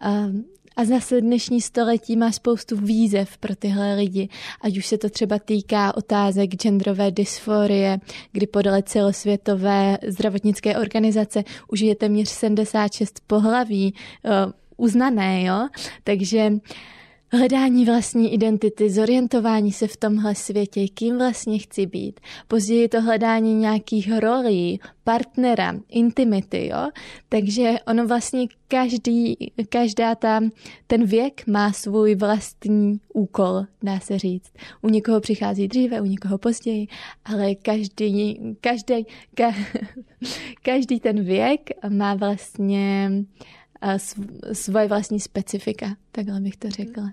A, 0.00 0.10
a 0.76 0.84
zase 0.84 1.20
dnešní 1.20 1.60
století 1.60 2.16
má 2.16 2.32
spoustu 2.32 2.76
výzev 2.76 3.38
pro 3.38 3.56
tyhle 3.56 3.94
lidi, 3.94 4.28
ať 4.60 4.78
už 4.78 4.86
se 4.86 4.98
to 4.98 5.10
třeba 5.10 5.38
týká 5.38 5.96
otázek 5.96 6.50
genderové 6.54 7.10
dysforie, 7.10 7.98
kdy 8.32 8.46
podle 8.46 8.82
celosvětové 8.82 9.98
zdravotnické 10.08 10.76
organizace 10.76 11.44
už 11.68 11.80
je 11.80 11.94
téměř 11.94 12.28
76 12.28 13.20
pohlaví 13.26 13.94
uh, 14.24 14.52
uznané, 14.76 15.44
jo. 15.44 15.68
Takže 16.04 16.52
Hledání 17.32 17.84
vlastní 17.84 18.34
identity, 18.34 18.90
zorientování 18.90 19.72
se 19.72 19.86
v 19.86 19.96
tomhle 19.96 20.34
světě, 20.34 20.88
kým 20.88 21.18
vlastně 21.18 21.58
chci 21.58 21.86
být. 21.86 22.20
Později 22.48 22.88
to 22.88 23.00
hledání 23.00 23.54
nějakých 23.54 24.18
rolí, 24.18 24.80
partnera, 25.04 25.74
intimity, 25.88 26.66
jo. 26.66 26.90
Takže 27.28 27.74
ono 27.86 28.06
vlastně 28.06 28.46
každý, 28.68 29.36
každá 29.68 30.14
ta, 30.14 30.40
ten 30.86 31.06
věk 31.06 31.46
má 31.46 31.72
svůj 31.72 32.14
vlastní 32.14 33.00
úkol, 33.14 33.64
dá 33.82 34.00
se 34.00 34.18
říct. 34.18 34.52
U 34.82 34.88
někoho 34.88 35.20
přichází 35.20 35.68
dříve, 35.68 36.00
u 36.00 36.04
někoho 36.04 36.38
později, 36.38 36.86
ale 37.24 37.54
každý, 37.54 38.40
každý, 38.60 39.06
ka, 39.34 39.52
každý 40.62 41.00
ten 41.00 41.24
věk 41.24 41.70
má 41.88 42.14
vlastně 42.14 43.10
svoje 44.52 44.88
vlastní 44.88 45.20
specifika, 45.20 45.96
takhle 46.12 46.40
bych 46.40 46.56
to 46.56 46.70
řekla. 46.70 47.12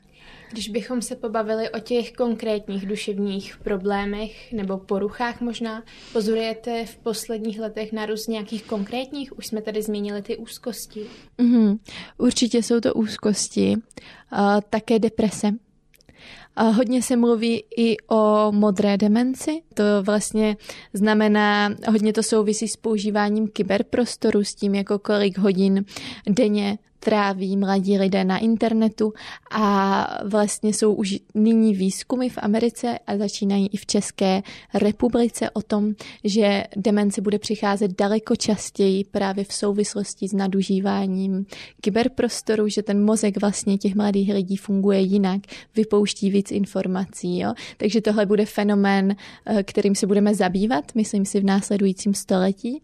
Když 0.51 0.69
bychom 0.69 1.01
se 1.01 1.15
pobavili 1.15 1.69
o 1.69 1.79
těch 1.79 2.11
konkrétních 2.11 2.85
duševních 2.85 3.57
problémech 3.57 4.53
nebo 4.53 4.77
poruchách 4.77 5.41
možná, 5.41 5.83
pozorujete 6.13 6.85
v 6.85 6.97
posledních 6.97 7.59
letech 7.59 7.93
nárůst 7.93 8.27
nějakých 8.27 8.63
konkrétních? 8.63 9.37
Už 9.37 9.47
jsme 9.47 9.61
tady 9.61 9.81
zmínili 9.81 10.21
ty 10.21 10.37
úzkosti. 10.37 11.05
Mm-hmm. 11.39 11.79
Určitě 12.17 12.63
jsou 12.63 12.79
to 12.79 12.93
úzkosti, 12.93 13.75
také 14.69 14.99
deprese. 14.99 15.51
Hodně 16.63 17.01
se 17.01 17.15
mluví 17.15 17.63
i 17.77 17.97
o 18.09 18.51
modré 18.51 18.97
demenci. 18.97 19.61
To 19.73 19.83
vlastně 20.01 20.57
znamená, 20.93 21.69
hodně 21.91 22.13
to 22.13 22.23
souvisí 22.23 22.67
s 22.67 22.75
používáním 22.75 23.47
kyberprostoru, 23.47 24.43
s 24.43 24.55
tím, 24.55 24.75
jako 24.75 24.99
kolik 24.99 25.37
hodin 25.37 25.85
denně 26.29 26.77
tráví 26.99 27.57
mladí 27.57 27.97
lidé 27.97 28.23
na 28.23 28.37
internetu 28.37 29.13
a 29.51 30.19
vlastně 30.25 30.73
jsou 30.73 30.93
už 30.93 31.15
nyní 31.33 31.73
výzkumy 31.73 32.29
v 32.29 32.37
Americe 32.37 32.99
a 33.07 33.17
začínají 33.17 33.67
i 33.67 33.77
v 33.77 33.85
České 33.85 34.41
republice 34.73 35.49
o 35.49 35.61
tom, 35.61 35.93
že 36.23 36.63
demence 36.75 37.21
bude 37.21 37.39
přicházet 37.39 37.97
daleko 37.97 38.35
častěji 38.35 39.03
právě 39.03 39.43
v 39.43 39.53
souvislosti 39.53 40.27
s 40.27 40.33
nadužíváním 40.33 41.45
kyberprostoru, 41.81 42.67
že 42.67 42.83
ten 42.83 43.05
mozek 43.05 43.41
vlastně 43.41 43.77
těch 43.77 43.95
mladých 43.95 44.33
lidí 44.33 44.57
funguje 44.57 44.99
jinak, 44.99 45.41
vypouští 45.75 46.31
víc 46.31 46.51
informací. 46.51 47.39
Jo? 47.39 47.53
Takže 47.77 48.01
tohle 48.01 48.25
bude 48.25 48.45
fenomén, 48.45 49.15
eh, 49.45 49.63
kterým 49.63 49.95
se 49.95 50.07
budeme 50.07 50.35
zabývat, 50.35 50.95
myslím 50.95 51.25
si, 51.25 51.39
v 51.39 51.45
následujícím 51.45 52.13
století. 52.13 52.81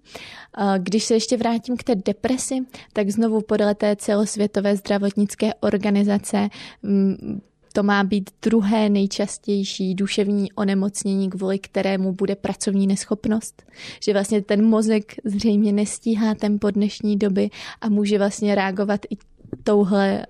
Eh, 0.57 0.79
když 0.79 1.03
se 1.03 1.13
ještě 1.13 1.37
vrátím 1.37 1.77
k 1.77 1.83
té 1.83 1.95
depresi, 1.95 2.59
tak 2.93 3.09
znovu 3.09 3.41
podle 3.41 3.75
té 3.75 3.95
celosvětové 4.03 4.75
zdravotnické 4.75 5.53
organizace 5.53 6.49
mm, 6.83 7.41
to 7.73 7.83
má 7.83 8.03
být 8.03 8.29
druhé 8.41 8.89
nejčastější 8.89 9.95
duševní 9.95 10.51
onemocnění, 10.51 11.29
kvůli 11.29 11.59
kterému 11.59 12.13
bude 12.13 12.35
pracovní 12.35 12.87
neschopnost. 12.87 13.63
Že 14.03 14.13
vlastně 14.13 14.41
ten 14.41 14.65
mozek 14.65 15.13
zřejmě 15.25 15.73
nestíhá 15.73 16.35
tempo 16.35 16.71
dnešní 16.71 17.17
doby 17.17 17.49
a 17.81 17.89
může 17.89 18.17
vlastně 18.17 18.55
reagovat 18.55 19.01
i 19.09 19.17
touhle, 19.63 20.25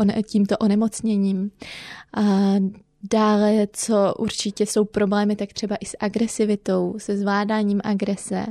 uh, 0.00 0.10
tímto 0.22 0.56
onemocněním. 0.58 1.50
Uh, 2.18 2.58
Dále, 3.12 3.66
co 3.72 4.14
určitě 4.18 4.66
jsou 4.66 4.84
problémy, 4.84 5.36
tak 5.36 5.52
třeba 5.52 5.76
i 5.76 5.86
s 5.86 5.96
agresivitou, 6.00 6.94
se 6.98 7.16
zvládáním 7.16 7.80
agrese. 7.84 8.46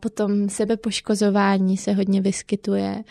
Potom 0.00 0.48
sebepoškozování 0.48 1.76
se 1.76 1.92
hodně 1.92 2.20
vyskytuje. 2.20 3.04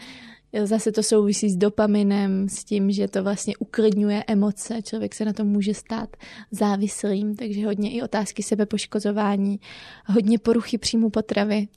Zase 0.63 0.91
to 0.91 1.03
souvisí 1.03 1.49
s 1.49 1.57
dopaminem, 1.57 2.49
s 2.49 2.63
tím, 2.63 2.91
že 2.91 3.07
to 3.07 3.23
vlastně 3.23 3.57
uklidňuje 3.57 4.23
emoce, 4.27 4.81
člověk 4.81 5.15
se 5.15 5.25
na 5.25 5.33
to 5.33 5.45
může 5.45 5.73
stát 5.73 6.17
závislým, 6.51 7.35
takže 7.35 7.65
hodně 7.65 7.91
i 7.91 8.01
otázky 8.01 8.43
sebepoškozování, 8.43 9.59
hodně 10.05 10.39
poruchy 10.39 10.77
příjmu 10.77 11.09
potravy, 11.09 11.67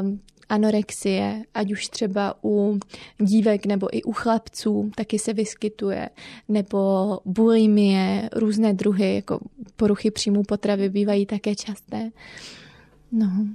um, 0.00 0.20
anorexie, 0.48 1.42
ať 1.54 1.72
už 1.72 1.88
třeba 1.88 2.34
u 2.44 2.78
dívek 3.18 3.66
nebo 3.66 3.96
i 3.96 4.02
u 4.02 4.12
chlapců 4.12 4.90
taky 4.96 5.18
se 5.18 5.32
vyskytuje, 5.32 6.10
nebo 6.48 7.18
bulimie, 7.24 8.30
různé 8.32 8.74
druhy, 8.74 9.14
jako 9.14 9.40
poruchy 9.76 10.10
příjmu 10.10 10.42
potravy 10.42 10.88
bývají 10.88 11.26
také 11.26 11.54
časté. 11.54 12.10
No. 13.12 13.46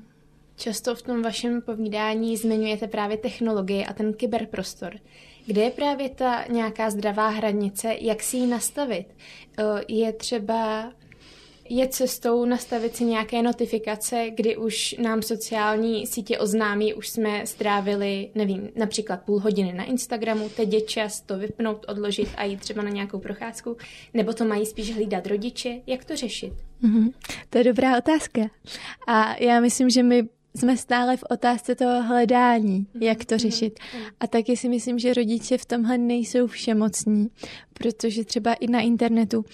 Často 0.59 0.95
v 0.95 1.01
tom 1.01 1.21
vašem 1.21 1.61
povídání 1.61 2.37
zmiňujete 2.37 2.87
právě 2.87 3.17
technologii 3.17 3.85
a 3.85 3.93
ten 3.93 4.13
kyberprostor. 4.13 4.93
Kde 5.45 5.61
je 5.61 5.71
právě 5.71 6.09
ta 6.09 6.45
nějaká 6.49 6.89
zdravá 6.89 7.27
hranice, 7.27 7.95
jak 7.99 8.23
si 8.23 8.37
ji 8.37 8.47
nastavit? 8.47 9.05
Je 9.87 10.13
třeba 10.13 10.91
je 11.69 11.87
cestou 11.87 12.45
nastavit 12.45 12.95
si 12.95 13.05
nějaké 13.05 13.41
notifikace, 13.41 14.29
kdy 14.35 14.57
už 14.57 14.95
nám 15.01 15.21
sociální 15.21 16.07
sítě 16.07 16.39
oznámí, 16.39 16.93
už 16.93 17.09
jsme 17.09 17.47
strávili, 17.47 18.31
nevím, 18.35 18.69
například 18.75 19.21
půl 19.21 19.39
hodiny 19.39 19.73
na 19.73 19.83
Instagramu, 19.83 20.49
teď 20.49 20.73
je 20.73 20.81
čas 20.81 21.21
to 21.21 21.37
vypnout, 21.37 21.85
odložit 21.87 22.29
a 22.37 22.43
jít 22.43 22.59
třeba 22.59 22.81
na 22.81 22.89
nějakou 22.89 23.19
procházku, 23.19 23.77
nebo 24.13 24.33
to 24.33 24.45
mají 24.45 24.65
spíš 24.65 24.95
hlídat 24.95 25.27
rodiče, 25.27 25.81
jak 25.87 26.05
to 26.05 26.15
řešit? 26.15 26.53
Mm-hmm. 26.83 27.13
To 27.49 27.57
je 27.57 27.63
dobrá 27.63 27.97
otázka. 27.97 28.41
A 29.07 29.35
já 29.39 29.59
myslím, 29.59 29.89
že 29.89 30.03
my 30.03 30.23
jsme 30.55 30.77
stále 30.77 31.17
v 31.17 31.23
otázce 31.29 31.75
toho 31.75 32.03
hledání, 32.03 32.87
jak 33.01 33.25
to 33.25 33.35
mhm. 33.35 33.39
řešit. 33.39 33.79
A 34.19 34.27
taky 34.27 34.57
si 34.57 34.69
myslím, 34.69 34.99
že 34.99 35.13
rodiče 35.13 35.57
v 35.57 35.65
tomhle 35.65 35.97
nejsou 35.97 36.47
všemocní, 36.47 37.29
protože 37.73 38.25
třeba 38.25 38.53
i 38.53 38.67
na 38.67 38.79
internetu, 38.79 39.45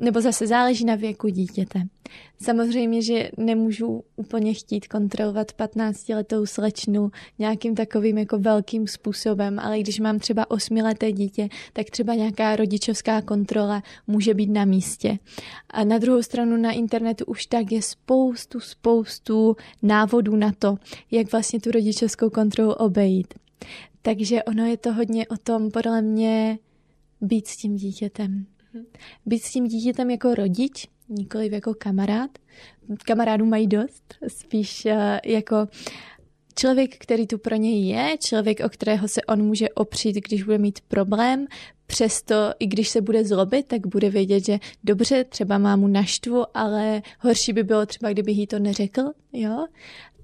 nebo 0.00 0.20
zase 0.20 0.46
záleží 0.46 0.84
na 0.84 0.94
věku 0.94 1.28
dítěte. 1.28 1.82
Samozřejmě, 2.42 3.02
že 3.02 3.30
nemůžu 3.36 4.04
úplně 4.16 4.54
chtít 4.54 4.88
kontrolovat 4.88 5.52
15-letou 5.58 6.46
slečnu 6.46 7.10
nějakým 7.38 7.74
takovým 7.74 8.18
jako 8.18 8.38
velkým 8.38 8.86
způsobem, 8.86 9.58
ale 9.58 9.80
když 9.80 10.00
mám 10.00 10.18
třeba 10.18 10.46
8-leté 10.46 11.12
dítě, 11.12 11.48
tak 11.72 11.90
třeba 11.90 12.14
nějaká 12.14 12.56
rodičovská 12.56 13.22
kontrola 13.22 13.82
může 14.06 14.34
být 14.34 14.50
na 14.50 14.64
místě. 14.64 15.18
A 15.70 15.84
na 15.84 15.98
druhou 15.98 16.22
stranu 16.22 16.56
na 16.56 16.72
internetu 16.72 17.24
už 17.24 17.46
tak 17.46 17.72
je 17.72 17.82
spoustu, 17.82 18.60
spoustu 18.60 19.56
návodů 19.82 20.36
na 20.36 20.52
to, 20.58 20.76
jak 21.10 21.32
vlastně 21.32 21.60
tu 21.60 21.70
rodičovskou 21.70 22.30
kontrolu 22.30 22.72
obejít. 22.72 23.34
Takže 24.02 24.42
ono 24.42 24.66
je 24.66 24.76
to 24.76 24.92
hodně 24.92 25.28
o 25.28 25.36
tom, 25.36 25.70
podle 25.70 26.02
mě, 26.02 26.58
být 27.20 27.46
s 27.46 27.56
tím 27.56 27.76
dítětem. 27.76 28.46
Mhm. 28.74 28.84
Být 29.26 29.42
s 29.42 29.52
tím 29.52 29.66
dítětem 29.66 30.10
jako 30.10 30.34
rodič, 30.34 30.88
nikoliv 31.08 31.52
jako 31.52 31.74
kamarád. 31.74 32.30
Kamarádů 33.04 33.46
mají 33.46 33.66
dost, 33.66 34.14
spíš 34.28 34.84
uh, 34.84 34.92
jako 35.24 35.68
člověk, 36.58 36.96
který 36.98 37.26
tu 37.26 37.38
pro 37.38 37.56
něj 37.56 37.86
je, 37.86 38.16
člověk, 38.20 38.60
o 38.64 38.68
kterého 38.68 39.08
se 39.08 39.22
on 39.22 39.42
může 39.42 39.68
opřít, 39.68 40.16
když 40.16 40.42
bude 40.42 40.58
mít 40.58 40.80
problém, 40.88 41.46
přesto 41.86 42.34
i 42.58 42.66
když 42.66 42.88
se 42.88 43.00
bude 43.00 43.24
zlobit, 43.24 43.66
tak 43.66 43.86
bude 43.86 44.10
vědět, 44.10 44.44
že 44.44 44.58
dobře, 44.84 45.24
třeba 45.24 45.58
má 45.58 45.76
mu 45.76 45.88
naštvu, 45.88 46.44
ale 46.54 47.02
horší 47.20 47.52
by 47.52 47.62
bylo 47.62 47.86
třeba, 47.86 48.12
kdybych 48.12 48.36
jí 48.36 48.46
to 48.46 48.58
neřekl, 48.58 49.02
jo. 49.32 49.66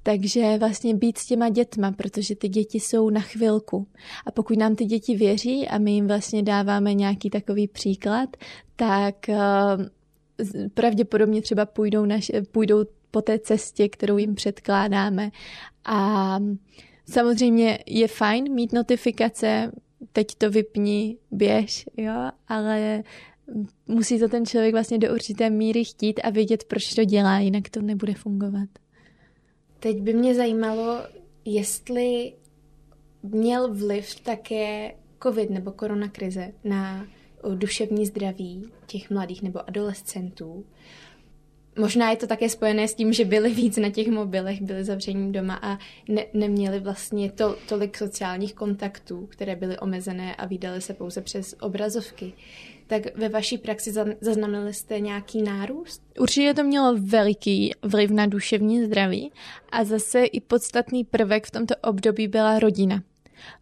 Takže 0.05 0.59
vlastně 0.59 0.95
být 0.95 1.19
s 1.19 1.27
těma 1.27 1.49
dětma, 1.49 1.93
protože 1.93 2.37
ty 2.37 2.49
děti 2.49 2.81
jsou 2.81 3.11
na 3.11 3.21
chvilku. 3.21 3.87
A 4.27 4.31
pokud 4.31 4.59
nám 4.59 4.77
ty 4.77 4.85
děti 4.85 5.17
věří 5.17 5.69
a 5.69 5.79
my 5.79 5.93
jim 5.93 6.07
vlastně 6.07 6.43
dáváme 6.43 6.95
nějaký 6.95 7.31
takový 7.31 7.69
příklad, 7.69 8.37
tak 8.77 9.15
uh, 9.29 9.87
pravděpodobně 10.75 11.43
třeba 11.43 11.67
půjdou, 11.67 12.05
naš, 12.05 12.31
půjdou 12.53 12.85
po 13.11 13.23
té 13.23 13.39
cestě, 13.39 13.89
kterou 13.89 14.19
jim 14.19 14.35
předkládáme. 14.35 15.31
A 15.85 16.39
samozřejmě 17.11 17.79
je 17.87 18.09
fajn 18.09 18.55
mít 18.55 18.73
notifikace, 18.73 19.73
teď 20.13 20.27
to 20.35 20.51
vypni, 20.51 21.17
běž, 21.31 21.89
jo, 21.97 22.31
ale 22.49 23.03
musí 23.87 24.19
to 24.19 24.29
ten 24.29 24.47
člověk 24.47 24.73
vlastně 24.73 24.99
do 24.99 25.15
určité 25.15 25.51
míry 25.51 25.85
chtít 25.85 26.21
a 26.25 26.31
vědět, 26.31 26.65
proč 26.65 26.95
to 26.95 27.05
dělá, 27.05 27.39
jinak 27.39 27.71
to 27.71 27.83
nebude 27.83 28.15
fungovat. 28.15 28.69
Teď 29.79 30.01
by 30.01 30.15
mě 30.15 30.35
zajímalo, 30.35 30.99
jestli 31.45 32.33
měl 33.23 33.75
vliv 33.75 34.21
také 34.21 34.95
COVID 35.23 35.51
nebo 35.51 35.73
koronakrize 35.73 36.53
na 36.65 37.07
duševní 37.55 38.07
zdraví 38.07 38.65
těch 38.87 39.11
mladých 39.11 39.43
nebo 39.43 39.69
adolescentů. 39.69 40.65
Možná 41.79 42.11
je 42.11 42.17
to 42.17 42.27
také 42.27 42.49
spojené 42.49 42.89
s 42.89 42.95
tím, 42.95 43.13
že 43.13 43.25
byli 43.25 43.55
víc 43.55 43.77
na 43.77 43.91
těch 43.91 44.09
mobilech, 44.09 44.63
byli 44.63 44.85
zavření 44.85 45.33
doma 45.33 45.55
a 45.63 45.79
ne, 46.09 46.27
neměli 46.35 46.81
vlastně 46.81 47.33
to, 47.33 47.57
tolik 47.69 47.99
sociálních 47.99 48.55
kontaktů, 48.55 49.27
které 49.27 49.57
byly 49.57 49.79
omezené 49.79 50.35
a 50.35 50.47
vydali 50.47 50.81
se 50.81 50.95
pouze 50.95 51.21
přes 51.21 51.55
obrazovky 51.61 52.33
tak 52.93 53.17
ve 53.17 53.29
vaší 53.29 53.59
praxi 53.59 53.93
zaznamenali 54.21 54.75
jste 54.75 55.01
nějaký 55.01 55.43
nárůst? 55.43 56.03
Určitě 56.19 56.55
to 56.55 56.65
mělo 56.65 56.97
veliký 56.99 57.73
vliv 57.83 58.11
na 58.11 58.27
duševní 58.27 58.85
zdraví 58.85 59.33
a 59.73 59.85
zase 59.85 60.25
i 60.25 60.41
podstatný 60.41 61.05
prvek 61.05 61.47
v 61.47 61.51
tomto 61.51 61.75
období 61.83 62.29
byla 62.29 62.59
rodina. 62.59 63.03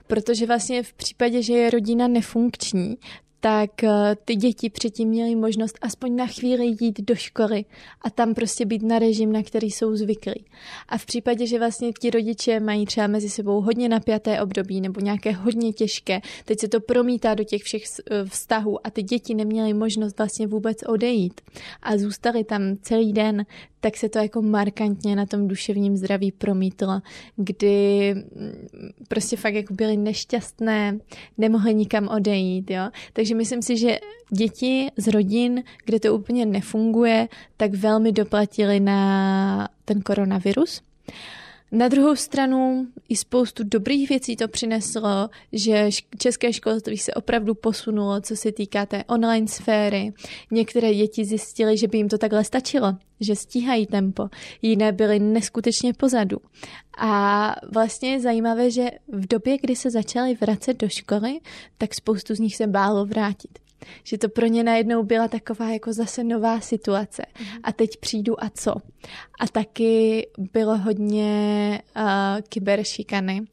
Protože 0.06 0.46
vlastně 0.46 0.82
v 0.82 0.92
případě, 0.92 1.42
že 1.42 1.52
je 1.52 1.70
rodina 1.70 2.08
nefunkční, 2.08 2.96
tak 3.40 3.84
eh, 3.84 4.16
ty 4.24 4.36
děti 4.36 4.70
předtím 4.70 5.08
měly 5.08 5.34
možnost 5.34 5.78
aspoň 5.82 6.16
na 6.16 6.26
chvíli 6.26 6.66
jít 6.80 7.00
do 7.00 7.14
školy 7.14 7.64
a 8.02 8.10
tam 8.10 8.34
prostě 8.34 8.66
být 8.66 8.82
na 8.82 8.98
režim, 8.98 9.32
na 9.32 9.42
který 9.42 9.70
jsou 9.70 9.96
zvyklí. 9.96 10.44
A 10.88 10.98
v 10.98 11.06
případě, 11.06 11.46
že 11.46 11.58
vlastně 11.58 11.92
ti 12.00 12.10
rodiče 12.10 12.60
mají 12.60 12.86
třeba 12.86 13.06
mezi 13.06 13.30
sebou 13.30 13.60
hodně 13.60 13.88
napjaté 13.88 14.42
období 14.42 14.80
nebo 14.80 15.00
nějaké 15.00 15.32
hodně 15.32 15.72
těžké, 15.72 16.20
teď 16.44 16.58
se 16.58 16.68
to 16.68 16.80
promítá 16.80 17.34
do 17.34 17.44
těch 17.44 17.62
všech 17.62 17.82
eh, 17.82 18.24
vztahů 18.24 18.86
a 18.86 18.90
ty 18.90 19.02
děti 19.02 19.34
neměly 19.34 19.74
možnost 19.74 20.18
vlastně 20.18 20.46
vůbec 20.46 20.76
odejít 20.86 21.40
a 21.82 21.98
zůstali 21.98 22.44
tam 22.44 22.76
celý 22.82 23.12
den, 23.12 23.46
tak 23.80 23.96
se 23.96 24.08
to 24.08 24.18
jako 24.18 24.42
markantně 24.42 25.16
na 25.16 25.26
tom 25.26 25.48
duševním 25.48 25.96
zdraví 25.96 26.32
promítlo, 26.32 27.00
kdy 27.36 28.14
mm, 28.14 28.68
prostě 29.08 29.36
fakt 29.36 29.54
jako 29.54 29.74
byly 29.74 29.96
nešťastné, 29.96 30.98
nemohly 31.38 31.74
nikam 31.74 32.08
odejít, 32.08 32.70
jo. 32.70 32.90
Takže 33.12 33.34
myslím 33.34 33.62
si, 33.62 33.76
že 33.76 33.98
děti 34.30 34.90
z 34.96 35.08
rodin, 35.08 35.62
kde 35.84 36.00
to 36.00 36.14
úplně 36.14 36.46
nefunguje, 36.46 37.28
tak 37.56 37.74
velmi 37.74 38.12
doplatili 38.12 38.80
na 38.80 39.68
ten 39.84 40.02
koronavirus. 40.02 40.82
Na 41.72 41.88
druhou 41.88 42.16
stranu 42.16 42.86
i 43.08 43.16
spoustu 43.16 43.64
dobrých 43.64 44.08
věcí 44.08 44.36
to 44.36 44.48
přineslo, 44.48 45.28
že 45.52 45.88
české 46.18 46.52
školství 46.52 46.98
se 46.98 47.14
opravdu 47.14 47.54
posunulo, 47.54 48.20
co 48.20 48.36
se 48.36 48.52
týká 48.52 48.86
té 48.86 49.04
online 49.04 49.48
sféry. 49.48 50.12
Některé 50.50 50.94
děti 50.94 51.24
zjistily, 51.24 51.78
že 51.78 51.88
by 51.88 51.98
jim 51.98 52.08
to 52.08 52.18
takhle 52.18 52.44
stačilo, 52.44 52.96
že 53.20 53.36
stíhají 53.36 53.86
tempo, 53.86 54.28
jiné 54.62 54.92
byly 54.92 55.18
neskutečně 55.18 55.92
pozadu. 55.92 56.36
A 56.98 57.54
vlastně 57.72 58.12
je 58.12 58.20
zajímavé, 58.20 58.70
že 58.70 58.90
v 59.08 59.26
době, 59.26 59.58
kdy 59.58 59.76
se 59.76 59.90
začaly 59.90 60.34
vracet 60.34 60.76
do 60.76 60.88
školy, 60.88 61.40
tak 61.78 61.94
spoustu 61.94 62.34
z 62.34 62.38
nich 62.38 62.56
se 62.56 62.66
bálo 62.66 63.06
vrátit 63.06 63.58
že 64.04 64.18
to 64.18 64.28
pro 64.28 64.46
ně 64.46 64.64
najednou 64.64 65.02
byla 65.02 65.28
taková 65.28 65.70
jako 65.70 65.92
zase 65.92 66.24
nová 66.24 66.60
situace. 66.60 67.22
Mm. 67.40 67.46
A 67.62 67.72
teď 67.72 67.96
přijdu 67.96 68.44
a 68.44 68.50
co? 68.54 68.74
A 69.40 69.46
taky 69.52 70.26
bylo 70.52 70.78
hodně 70.78 71.82
uh, 71.96 72.02
kyberšikany. 72.48 73.40
Uh, 73.40 73.46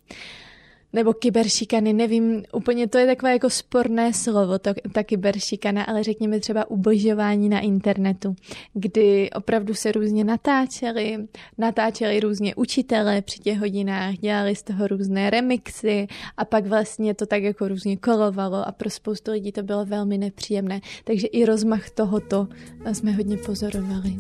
nebo 0.94 1.14
kyberšikany, 1.14 1.94
nevím, 1.94 2.44
úplně 2.54 2.88
to 2.88 2.98
je 2.98 3.06
takové 3.06 3.34
jako 3.34 3.50
sporné 3.50 4.14
slovo, 4.14 4.60
to, 4.60 4.72
ta 4.92 5.04
kyberšikana, 5.04 5.84
ale 5.84 6.04
řekněme 6.04 6.40
třeba 6.40 6.70
ubožování 6.70 7.50
na 7.50 7.60
internetu, 7.60 8.36
kdy 8.74 9.30
opravdu 9.30 9.74
se 9.74 9.92
různě 9.92 10.24
natáčeli, 10.24 11.18
natáčeli 11.58 12.20
různě 12.20 12.56
učitele 12.56 13.22
při 13.22 13.40
těch 13.40 13.60
hodinách, 13.60 14.16
dělali 14.16 14.56
z 14.56 14.64
toho 14.64 14.88
různé 14.88 15.30
remixy 15.30 16.08
a 16.38 16.46
pak 16.46 16.66
vlastně 16.66 17.14
to 17.14 17.26
tak 17.26 17.44
jako 17.44 17.68
různě 17.68 17.98
kolovalo 17.98 18.68
a 18.68 18.72
pro 18.72 18.90
spoustu 18.90 19.32
lidí 19.32 19.52
to 19.52 19.64
bylo 19.64 19.86
velmi 19.86 20.18
nepříjemné. 20.18 20.82
Takže 21.04 21.28
i 21.28 21.46
rozmach 21.46 21.90
tohoto 21.90 22.48
jsme 22.94 23.12
hodně 23.12 23.38
pozorovali. 23.38 24.16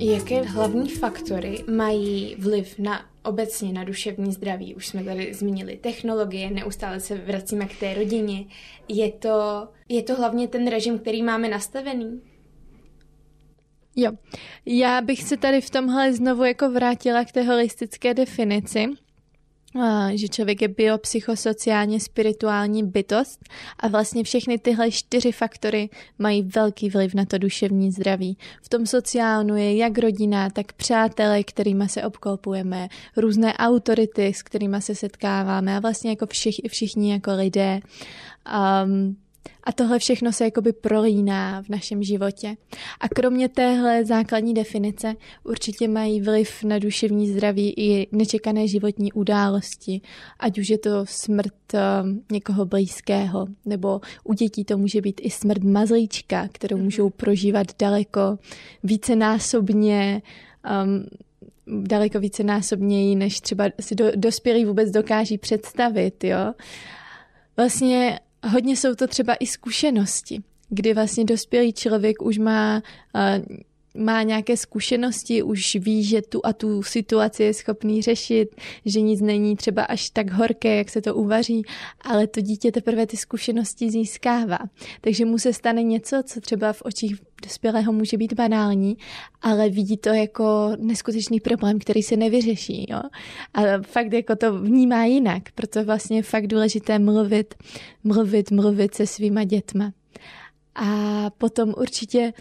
Jaké 0.00 0.42
hlavní 0.42 0.88
faktory 0.88 1.64
mají 1.74 2.36
vliv 2.38 2.78
na 2.78 3.06
obecně 3.22 3.72
na 3.72 3.84
duševní 3.84 4.32
zdraví? 4.32 4.74
Už 4.74 4.86
jsme 4.86 5.04
tady 5.04 5.34
zmínili 5.34 5.76
technologie, 5.76 6.50
neustále 6.50 7.00
se 7.00 7.14
vracíme 7.14 7.66
k 7.66 7.78
té 7.80 7.94
rodině. 7.94 8.44
Je 8.88 9.12
to, 9.12 9.68
je 9.88 10.02
to 10.02 10.14
hlavně 10.14 10.48
ten 10.48 10.68
režim, 10.68 10.98
který 10.98 11.22
máme 11.22 11.48
nastavený? 11.48 12.20
Jo, 13.96 14.12
já 14.66 15.00
bych 15.00 15.22
se 15.22 15.36
tady 15.36 15.60
v 15.60 15.70
tomhle 15.70 16.12
znovu 16.12 16.44
jako 16.44 16.70
vrátila 16.70 17.24
k 17.24 17.32
té 17.32 17.42
holistické 17.42 18.14
definici, 18.14 18.86
že 20.14 20.28
člověk 20.28 20.62
je 20.62 20.68
biopsychosociálně 20.68 22.00
spirituální 22.00 22.82
bytost 22.82 23.44
a 23.80 23.88
vlastně 23.88 24.24
všechny 24.24 24.58
tyhle 24.58 24.90
čtyři 24.90 25.32
faktory 25.32 25.90
mají 26.18 26.42
velký 26.42 26.90
vliv 26.90 27.14
na 27.14 27.24
to 27.24 27.38
duševní 27.38 27.92
zdraví. 27.92 28.38
V 28.62 28.68
tom 28.68 28.86
sociálnu 28.86 29.56
je 29.56 29.76
jak 29.76 29.98
rodina, 29.98 30.50
tak 30.50 30.72
přátelé, 30.72 31.44
kterými 31.44 31.88
se 31.88 32.02
obklopujeme, 32.04 32.88
různé 33.16 33.54
autority, 33.54 34.26
s 34.26 34.42
kterými 34.42 34.82
se 34.82 34.94
setkáváme 34.94 35.76
a 35.76 35.80
vlastně 35.80 36.10
jako 36.10 36.26
všich, 36.26 36.60
všichni 36.68 37.12
jako 37.12 37.30
lidé. 37.34 37.80
Um, 38.84 39.16
a 39.64 39.72
tohle 39.72 39.98
všechno 39.98 40.32
se 40.32 40.44
jakoby 40.44 40.72
prolíná 40.72 41.62
v 41.62 41.68
našem 41.68 42.02
životě. 42.02 42.56
A 43.00 43.08
kromě 43.08 43.48
téhle 43.48 44.04
základní 44.04 44.54
definice 44.54 45.14
určitě 45.44 45.88
mají 45.88 46.20
vliv 46.20 46.64
na 46.64 46.78
duševní 46.78 47.28
zdraví 47.28 47.74
i 47.76 48.08
nečekané 48.12 48.68
životní 48.68 49.12
události, 49.12 50.00
ať 50.40 50.58
už 50.58 50.68
je 50.68 50.78
to 50.78 50.90
smrt 51.04 51.54
um, 51.74 52.22
někoho 52.32 52.64
blízkého, 52.64 53.46
nebo 53.64 54.00
u 54.24 54.32
dětí 54.32 54.64
to 54.64 54.78
může 54.78 55.00
být 55.00 55.20
i 55.24 55.30
smrt 55.30 55.62
mazlíčka, 55.64 56.48
kterou 56.52 56.76
mhm. 56.76 56.84
můžou 56.84 57.10
prožívat 57.10 57.66
daleko 57.78 58.38
vícenásobně 58.82 60.22
um, 60.84 61.06
daleko 61.86 62.20
více 62.20 62.42
násobněji, 62.42 63.16
než 63.16 63.40
třeba 63.40 63.64
si 63.80 63.94
do, 63.94 64.04
dospělí 64.16 64.64
vůbec 64.64 64.90
dokáží 64.90 65.38
představit, 65.38 66.24
jo. 66.24 66.54
Vlastně 67.56 68.20
hodně 68.46 68.76
jsou 68.76 68.94
to 68.94 69.06
třeba 69.06 69.34
i 69.34 69.46
zkušenosti, 69.46 70.42
kdy 70.68 70.94
vlastně 70.94 71.24
dospělý 71.24 71.72
člověk 71.72 72.22
už 72.22 72.38
má 72.38 72.82
uh, 73.14 73.56
má 73.94 74.22
nějaké 74.22 74.56
zkušenosti, 74.56 75.42
už 75.42 75.76
ví, 75.80 76.04
že 76.04 76.22
tu 76.22 76.46
a 76.46 76.52
tu 76.52 76.82
situaci 76.82 77.42
je 77.42 77.54
schopný 77.54 78.02
řešit, 78.02 78.56
že 78.84 79.00
nic 79.00 79.20
není 79.20 79.56
třeba 79.56 79.82
až 79.82 80.10
tak 80.10 80.30
horké, 80.30 80.76
jak 80.76 80.90
se 80.90 81.00
to 81.00 81.14
uvaří, 81.14 81.62
ale 82.00 82.26
to 82.26 82.40
dítě 82.40 82.72
teprve 82.72 83.06
ty 83.06 83.16
zkušenosti 83.16 83.90
získává. 83.90 84.58
Takže 85.00 85.24
mu 85.24 85.38
se 85.38 85.52
stane 85.52 85.82
něco, 85.82 86.22
co 86.26 86.40
třeba 86.40 86.72
v 86.72 86.82
očích 86.82 87.16
dospělého 87.42 87.92
může 87.92 88.16
být 88.16 88.32
banální, 88.32 88.96
ale 89.42 89.68
vidí 89.68 89.96
to 89.96 90.08
jako 90.08 90.76
neskutečný 90.78 91.40
problém, 91.40 91.78
který 91.78 92.02
se 92.02 92.16
nevyřeší. 92.16 92.86
Jo? 92.90 93.00
A 93.54 93.62
fakt 93.82 94.12
jako 94.12 94.36
to 94.36 94.58
vnímá 94.60 95.04
jinak, 95.04 95.42
proto 95.54 95.84
vlastně 95.84 96.18
je 96.18 96.22
fakt 96.22 96.46
důležité 96.46 96.98
mluvit, 96.98 97.54
mluvit, 98.04 98.50
mluvit 98.50 98.94
se 98.94 99.06
svýma 99.06 99.44
dětma. 99.44 99.92
A 100.74 101.30
potom 101.38 101.74
určitě 101.78 102.32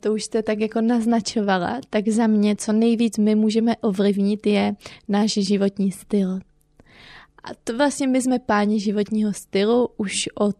to 0.00 0.12
už 0.12 0.24
jste 0.24 0.42
tak 0.42 0.60
jako 0.60 0.80
naznačovala, 0.80 1.80
tak 1.90 2.08
za 2.08 2.26
mě, 2.26 2.56
co 2.56 2.72
nejvíc 2.72 3.18
my 3.18 3.34
můžeme 3.34 3.76
ovlivnit, 3.76 4.46
je 4.46 4.74
náš 5.08 5.32
životní 5.32 5.92
styl. 5.92 6.38
A 7.44 7.48
to 7.64 7.76
vlastně 7.76 8.06
my 8.06 8.22
jsme 8.22 8.38
páni 8.38 8.80
životního 8.80 9.32
stylu 9.32 9.88
už 9.96 10.28
od 10.34 10.56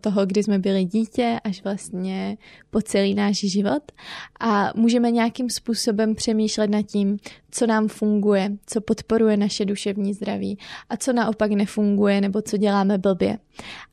toho, 0.00 0.26
kdy 0.26 0.42
jsme 0.42 0.58
byli 0.58 0.84
dítě, 0.84 1.40
až 1.44 1.64
vlastně 1.64 2.38
po 2.70 2.82
celý 2.82 3.14
náš 3.14 3.38
život. 3.38 3.82
A 4.40 4.72
můžeme 4.76 5.10
nějakým 5.10 5.50
způsobem 5.50 6.14
přemýšlet 6.14 6.70
nad 6.70 6.82
tím, 6.82 7.18
co 7.50 7.66
nám 7.66 7.88
funguje, 7.88 8.52
co 8.66 8.80
podporuje 8.80 9.36
naše 9.36 9.64
duševní 9.64 10.14
zdraví 10.14 10.58
a 10.88 10.96
co 10.96 11.12
naopak 11.12 11.50
nefunguje 11.50 12.20
nebo 12.20 12.42
co 12.42 12.56
děláme 12.56 12.98
blbě. 12.98 13.38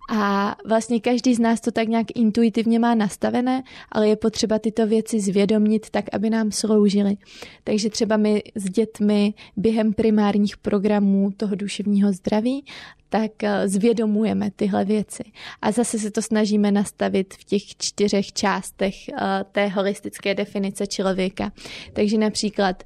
A 0.08 0.56
vlastně 0.66 1.00
každý 1.00 1.36
z 1.36 1.40
nás 1.40 1.62
to 1.62 1.72
tak 1.72 1.88
nějak 1.88 2.08
intuitivně 2.16 2.80
má 2.80 2.96
nastavené, 2.96 3.64
ale 3.92 4.08
je 4.08 4.16
potřeba 4.16 4.60
tyto 4.60 4.88
věci 4.88 5.20
zvědomit 5.20 5.90
tak, 5.90 6.06
aby 6.14 6.30
nám 6.30 6.52
sloužily. 6.52 7.18
Takže 7.64 7.90
třeba 7.90 8.18
my 8.18 8.44
s 8.56 8.64
dětmi 8.64 9.34
během 9.58 9.94
primárních 9.94 10.58
programů 10.58 11.32
toho 11.38 11.56
duševního 11.56 12.14
zdraví 12.14 12.64
tak 13.10 13.44
eh, 13.44 13.68
zvědomujeme 13.68 14.52
tyhle 14.52 14.86
věci. 14.86 15.24
A 15.62 15.72
zase 15.72 16.00
se 16.00 16.12
to 16.12 16.22
snažíme 16.22 16.72
nastavit 16.72 17.34
v 17.34 17.44
těch 17.44 17.64
čtyřech 17.78 18.34
částech 18.34 19.10
eh, 19.10 19.46
té 19.52 19.68
holistické 19.68 20.36
definice 20.36 20.88
člověka. 20.88 21.52
Takže 21.94 22.18
například 22.18 22.84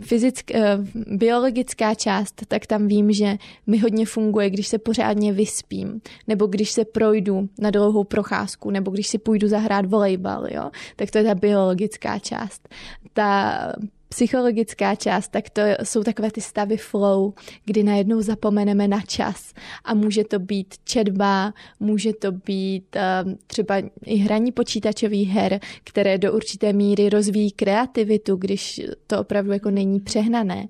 fyzická, 0.00 0.54
eh, 0.58 0.78
biologická 1.06 1.94
část, 1.94 2.42
tak 2.48 2.66
tam 2.66 2.88
vím, 2.88 3.12
že 3.12 3.36
mi 3.66 3.78
hodně 3.78 4.06
funguje, 4.06 4.50
když 4.50 4.68
se 4.68 4.78
pořádně 4.78 5.32
vyspím, 5.32 6.00
nebo 6.28 6.46
když 6.46 6.70
se 6.70 6.84
projdu 6.84 7.48
na 7.58 7.70
dlouhou 7.70 8.04
procházku, 8.04 8.70
nebo 8.70 8.90
když 8.90 9.06
si 9.06 9.18
půjdu 9.18 9.48
zahrát 9.48 9.86
volejbal, 9.86 10.46
jo? 10.50 10.70
tak 10.96 11.10
to 11.10 11.18
je 11.18 11.24
ta 11.24 11.34
biologická 11.34 12.18
část. 12.18 12.68
Ta 13.12 13.72
psychologická 14.12 14.94
část, 14.94 15.28
tak 15.28 15.50
to 15.50 15.62
jsou 15.82 16.02
takové 16.02 16.30
ty 16.30 16.40
stavy 16.40 16.76
flow, 16.76 17.32
kdy 17.64 17.82
najednou 17.82 18.20
zapomeneme 18.22 18.88
na 18.88 19.00
čas 19.00 19.54
a 19.84 19.94
může 19.94 20.24
to 20.24 20.38
být 20.38 20.74
četba, 20.84 21.54
může 21.80 22.12
to 22.12 22.32
být 22.32 22.96
uh, 22.96 23.32
třeba 23.46 23.74
i 24.04 24.16
hraní 24.16 24.52
počítačových 24.52 25.28
her, 25.28 25.60
které 25.84 26.18
do 26.18 26.32
určité 26.32 26.72
míry 26.72 27.08
rozvíjí 27.08 27.50
kreativitu, 27.50 28.36
když 28.36 28.80
to 29.06 29.20
opravdu 29.20 29.52
jako 29.52 29.70
není 29.70 30.00
přehnané. 30.00 30.68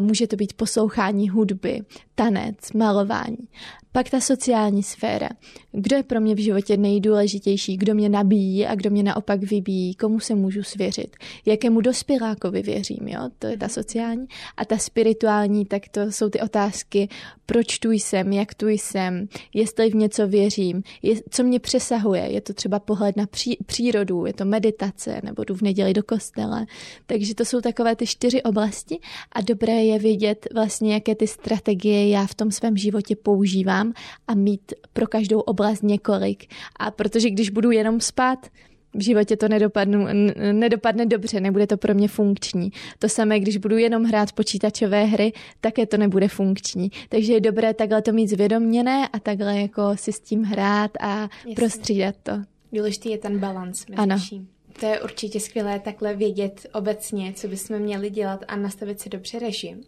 Může 0.00 0.26
to 0.26 0.36
být 0.36 0.52
poslouchání 0.52 1.28
hudby, 1.28 1.80
tanec, 2.14 2.72
malování. 2.72 3.48
Pak 3.94 4.10
ta 4.10 4.20
sociální 4.20 4.82
sféra. 4.82 5.28
Kdo 5.72 5.96
je 5.96 6.02
pro 6.02 6.20
mě 6.20 6.34
v 6.34 6.38
životě 6.38 6.76
nejdůležitější, 6.76 7.76
kdo 7.76 7.94
mě 7.94 8.08
nabíjí 8.08 8.66
a 8.66 8.74
kdo 8.74 8.90
mě 8.90 9.02
naopak 9.02 9.42
vybíjí, 9.42 9.94
komu 9.94 10.20
se 10.20 10.34
můžu 10.34 10.62
svěřit, 10.62 11.16
jakému 11.46 11.80
dospělákovi 11.80 12.62
věřím, 12.62 13.08
jo, 13.08 13.28
to 13.38 13.46
je 13.46 13.58
ta 13.58 13.68
sociální. 13.68 14.26
A 14.56 14.64
ta 14.64 14.78
spirituální, 14.78 15.64
tak 15.66 15.88
to 15.88 16.00
jsou 16.12 16.28
ty 16.28 16.40
otázky, 16.40 17.08
proč 17.46 17.78
tu 17.78 17.90
jsem, 17.90 18.32
jak 18.32 18.54
tu 18.54 18.68
jsem, 18.68 19.28
jestli 19.54 19.90
v 19.90 19.94
něco 19.94 20.28
věřím, 20.28 20.82
je, 21.02 21.14
co 21.30 21.42
mě 21.42 21.60
přesahuje, 21.60 22.32
je 22.32 22.40
to 22.40 22.54
třeba 22.54 22.78
pohled 22.78 23.16
na 23.16 23.26
pří, 23.26 23.58
přírodu, 23.66 24.26
je 24.26 24.32
to 24.32 24.44
meditace, 24.44 25.20
nebo 25.24 25.44
jdu 25.44 25.54
v 25.54 25.62
neděli 25.62 25.92
do 25.92 26.02
kostela. 26.02 26.66
Takže 27.06 27.34
to 27.34 27.44
jsou 27.44 27.60
takové 27.60 27.96
ty 27.96 28.06
čtyři 28.06 28.42
oblasti 28.42 28.98
a 29.32 29.40
dobré 29.40 29.84
je 29.84 29.98
vědět 29.98 30.46
vlastně, 30.54 30.94
jaké 30.94 31.14
ty 31.14 31.26
strategie 31.26 32.08
já 32.08 32.26
v 32.26 32.34
tom 32.34 32.50
svém 32.50 32.76
životě 32.76 33.16
používám 33.16 33.81
a 34.28 34.34
mít 34.34 34.72
pro 34.92 35.06
každou 35.06 35.40
oblast 35.40 35.82
několik. 35.82 36.44
A 36.76 36.90
protože 36.90 37.30
když 37.30 37.50
budu 37.50 37.70
jenom 37.70 38.00
spát, 38.00 38.46
v 38.94 39.02
životě 39.02 39.36
to 39.36 39.48
nedopadnu, 39.48 40.06
nedopadne 40.52 41.06
dobře, 41.06 41.40
nebude 41.40 41.66
to 41.66 41.76
pro 41.76 41.94
mě 41.94 42.08
funkční. 42.08 42.72
To 42.98 43.08
samé, 43.08 43.40
když 43.40 43.56
budu 43.56 43.78
jenom 43.78 44.04
hrát 44.04 44.32
počítačové 44.32 45.04
hry, 45.04 45.32
také 45.60 45.86
to 45.86 45.96
nebude 45.96 46.28
funkční. 46.28 46.90
Takže 47.08 47.32
je 47.32 47.40
dobré 47.40 47.74
takhle 47.74 48.02
to 48.02 48.12
mít 48.12 48.28
zvědoměné 48.28 49.08
a 49.08 49.18
takhle 49.18 49.60
jako 49.60 49.82
si 49.94 50.12
s 50.12 50.20
tím 50.20 50.42
hrát 50.42 50.90
a 51.00 51.20
Jasně. 51.20 51.54
prostřídat 51.54 52.14
to. 52.22 52.32
Důležitý 52.72 53.10
je 53.10 53.18
ten 53.18 53.38
balans 53.38 53.86
mezi 53.86 53.98
ano. 53.98 54.18
vším. 54.18 54.48
To 54.80 54.86
je 54.86 55.00
určitě 55.00 55.40
skvělé 55.40 55.78
takhle 55.80 56.14
vědět 56.14 56.66
obecně, 56.74 57.32
co 57.32 57.48
bychom 57.48 57.78
měli 57.78 58.10
dělat 58.10 58.44
a 58.48 58.56
nastavit 58.56 59.00
si 59.00 59.08
dobře 59.08 59.38
režim. 59.38 59.84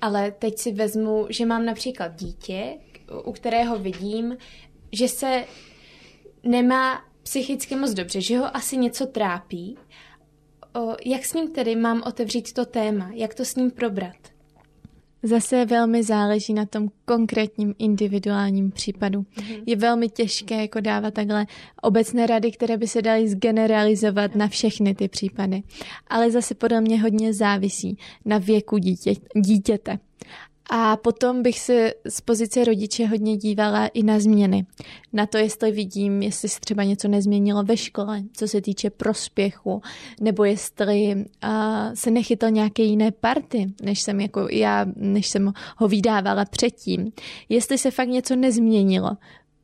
Ale 0.00 0.30
teď 0.30 0.58
si 0.58 0.72
vezmu, 0.72 1.26
že 1.30 1.46
mám 1.46 1.64
například 1.64 2.16
dítě, 2.16 2.74
u 3.24 3.32
kterého 3.32 3.78
vidím, 3.78 4.36
že 4.92 5.08
se 5.08 5.44
nemá 6.42 7.04
psychicky 7.22 7.76
moc 7.76 7.94
dobře, 7.94 8.20
že 8.20 8.38
ho 8.38 8.56
asi 8.56 8.76
něco 8.76 9.06
trápí. 9.06 9.76
O, 10.74 10.96
jak 11.04 11.24
s 11.24 11.34
ním 11.34 11.50
tedy 11.50 11.76
mám 11.76 12.02
otevřít 12.06 12.52
to 12.52 12.64
téma? 12.64 13.10
Jak 13.14 13.34
to 13.34 13.44
s 13.44 13.56
ním 13.56 13.70
probrat? 13.70 14.16
Zase 15.22 15.64
velmi 15.64 16.02
záleží 16.02 16.54
na 16.54 16.66
tom 16.66 16.88
konkrétním 17.04 17.74
individuálním 17.78 18.70
případu. 18.70 19.20
Mm-hmm. 19.20 19.62
Je 19.66 19.76
velmi 19.76 20.08
těžké 20.08 20.60
jako 20.60 20.80
dávat 20.80 21.14
takhle 21.14 21.46
obecné 21.82 22.26
rady, 22.26 22.52
které 22.52 22.76
by 22.76 22.88
se 22.88 23.02
daly 23.02 23.28
zgeneralizovat 23.28 24.34
na 24.34 24.48
všechny 24.48 24.94
ty 24.94 25.08
případy. 25.08 25.62
Ale 26.06 26.30
zase 26.30 26.54
podle 26.54 26.80
mě 26.80 27.02
hodně 27.02 27.34
závisí 27.34 27.98
na 28.24 28.38
věku 28.38 28.78
dítě, 28.78 29.14
dítěte. 29.36 29.98
A 30.70 30.96
potom 30.96 31.42
bych 31.42 31.60
se 31.60 31.94
z 32.08 32.20
pozice 32.20 32.64
rodiče 32.64 33.06
hodně 33.06 33.36
dívala 33.36 33.86
i 33.86 34.02
na 34.02 34.20
změny. 34.20 34.66
Na 35.12 35.26
to, 35.26 35.38
jestli 35.38 35.72
vidím, 35.72 36.22
jestli 36.22 36.48
se 36.48 36.60
třeba 36.60 36.82
něco 36.84 37.08
nezměnilo 37.08 37.62
ve 37.62 37.76
škole, 37.76 38.22
co 38.32 38.48
se 38.48 38.60
týče 38.60 38.90
prospěchu, 38.90 39.82
nebo 40.20 40.44
jestli 40.44 41.14
uh, 41.14 41.50
se 41.94 42.10
nechytal 42.10 42.50
nějaké 42.50 42.82
jiné 42.82 43.10
party, 43.10 43.72
než 43.82 44.00
jsem, 44.00 44.20
jako 44.20 44.48
já, 44.50 44.86
než 44.96 45.28
jsem 45.28 45.52
ho 45.76 45.88
vydávala 45.88 46.44
předtím. 46.44 47.12
Jestli 47.48 47.78
se 47.78 47.90
fakt 47.90 48.08
něco 48.08 48.36
nezměnilo, 48.36 49.10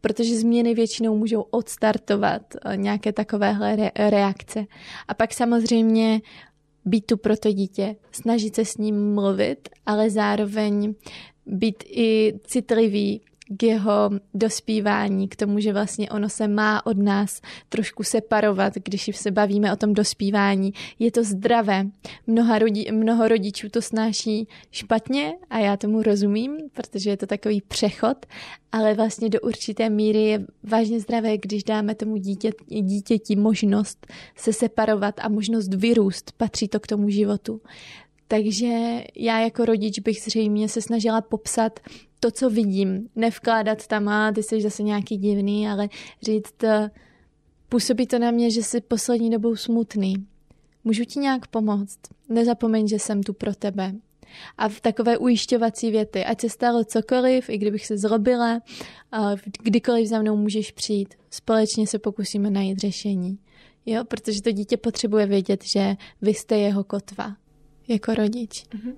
protože 0.00 0.36
změny 0.38 0.74
většinou 0.74 1.18
můžou 1.18 1.40
odstartovat 1.40 2.42
nějaké 2.74 3.12
takovéhle 3.12 3.76
re- 3.76 3.90
reakce. 4.10 4.64
A 5.08 5.14
pak 5.14 5.34
samozřejmě 5.34 6.20
být 6.84 7.06
tu 7.06 7.16
pro 7.16 7.36
to 7.36 7.52
dítě, 7.52 7.96
snažit 8.12 8.54
se 8.54 8.64
s 8.64 8.76
ním 8.76 9.14
mluvit, 9.14 9.68
ale 9.86 10.10
zároveň 10.10 10.94
být 11.46 11.84
i 11.86 12.34
citlivý 12.46 13.20
k 13.56 13.62
jeho 13.62 14.10
dospívání, 14.34 15.28
k 15.28 15.36
tomu, 15.36 15.60
že 15.60 15.72
vlastně 15.72 16.10
ono 16.10 16.28
se 16.28 16.48
má 16.48 16.86
od 16.86 16.98
nás 16.98 17.40
trošku 17.68 18.02
separovat, 18.02 18.72
když 18.74 19.10
se 19.14 19.30
bavíme 19.30 19.72
o 19.72 19.76
tom 19.76 19.94
dospívání. 19.94 20.72
Je 20.98 21.10
to 21.10 21.24
zdravé. 21.24 21.86
Mnoha 22.26 22.58
rodi, 22.58 22.92
mnoho 22.92 23.28
rodičů 23.28 23.68
to 23.68 23.82
snáší 23.82 24.48
špatně 24.70 25.34
a 25.50 25.58
já 25.58 25.76
tomu 25.76 26.02
rozumím, 26.02 26.56
protože 26.72 27.10
je 27.10 27.16
to 27.16 27.26
takový 27.26 27.60
přechod, 27.60 28.26
ale 28.72 28.94
vlastně 28.94 29.28
do 29.28 29.40
určité 29.40 29.90
míry 29.90 30.22
je 30.22 30.46
vážně 30.62 31.00
zdravé, 31.00 31.38
když 31.38 31.64
dáme 31.64 31.94
tomu 31.94 32.16
dítě, 32.16 32.52
dítěti 32.68 33.36
možnost 33.36 34.06
se 34.36 34.52
separovat 34.52 35.14
a 35.18 35.28
možnost 35.28 35.74
vyrůst. 35.74 36.32
Patří 36.32 36.68
to 36.68 36.80
k 36.80 36.86
tomu 36.86 37.08
životu. 37.08 37.60
Takže 38.28 39.04
já 39.16 39.40
jako 39.40 39.64
rodič 39.64 39.98
bych 39.98 40.20
zřejmě 40.20 40.68
se 40.68 40.82
snažila 40.82 41.20
popsat 41.20 41.80
to, 42.20 42.30
co 42.30 42.50
vidím. 42.50 43.08
Nevkládat 43.16 43.86
tam, 43.86 44.08
a 44.08 44.32
ty 44.32 44.42
jsi 44.42 44.60
zase 44.60 44.82
nějaký 44.82 45.16
divný, 45.16 45.68
ale 45.68 45.88
říct, 46.22 46.64
eh, 46.64 46.90
působí 47.68 48.06
to 48.06 48.18
na 48.18 48.30
mě, 48.30 48.50
že 48.50 48.62
jsi 48.62 48.80
poslední 48.80 49.30
dobou 49.30 49.56
smutný. 49.56 50.14
Můžu 50.84 51.04
ti 51.04 51.18
nějak 51.18 51.46
pomoct? 51.46 51.98
Nezapomeň, 52.28 52.88
že 52.88 52.98
jsem 52.98 53.22
tu 53.22 53.32
pro 53.32 53.54
tebe. 53.54 53.94
A 54.58 54.68
v 54.68 54.80
takové 54.80 55.18
ujišťovací 55.18 55.90
věty, 55.90 56.24
ať 56.24 56.40
se 56.40 56.48
stalo 56.48 56.84
cokoliv, 56.84 57.48
i 57.48 57.58
kdybych 57.58 57.86
se 57.86 57.98
zrobila, 57.98 58.60
kdykoliv 59.62 60.08
za 60.08 60.20
mnou 60.20 60.36
můžeš 60.36 60.70
přijít. 60.70 61.14
Společně 61.30 61.86
se 61.86 61.98
pokusíme 61.98 62.50
najít 62.50 62.78
řešení. 62.78 63.38
Jo, 63.86 64.04
protože 64.04 64.42
to 64.42 64.52
dítě 64.52 64.76
potřebuje 64.76 65.26
vědět, 65.26 65.64
že 65.64 65.96
vy 66.22 66.34
jste 66.34 66.58
jeho 66.58 66.84
kotva 66.84 67.36
jako 67.88 68.14
rodič. 68.14 68.64
Uh-huh. 68.64 68.94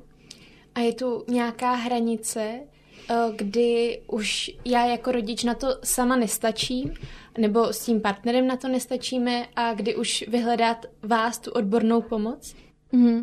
A 0.75 0.81
je 0.81 0.95
tu 0.95 1.25
nějaká 1.29 1.75
hranice, 1.75 2.61
Eh, 3.11 3.33
kdy 3.37 4.01
už 4.07 4.51
já 4.65 4.87
jako 4.87 5.13
rodič 5.13 5.45
na 5.45 5.55
to 5.55 5.79
sama 5.85 6.17
nestačím, 6.17 6.95
nebo 7.39 7.73
s 7.73 7.85
tím 7.85 8.01
partnerem 8.01 8.47
na 8.47 8.57
to 8.57 8.69
nestačíme 8.69 9.47
a 9.57 9.75
kdy 9.75 9.97
už 9.97 10.25
vyhledat 10.29 10.87
vás 11.03 11.39
tu 11.39 11.51
odbornou 11.51 12.03
pomoc? 12.03 12.55
Mm. 12.93 13.23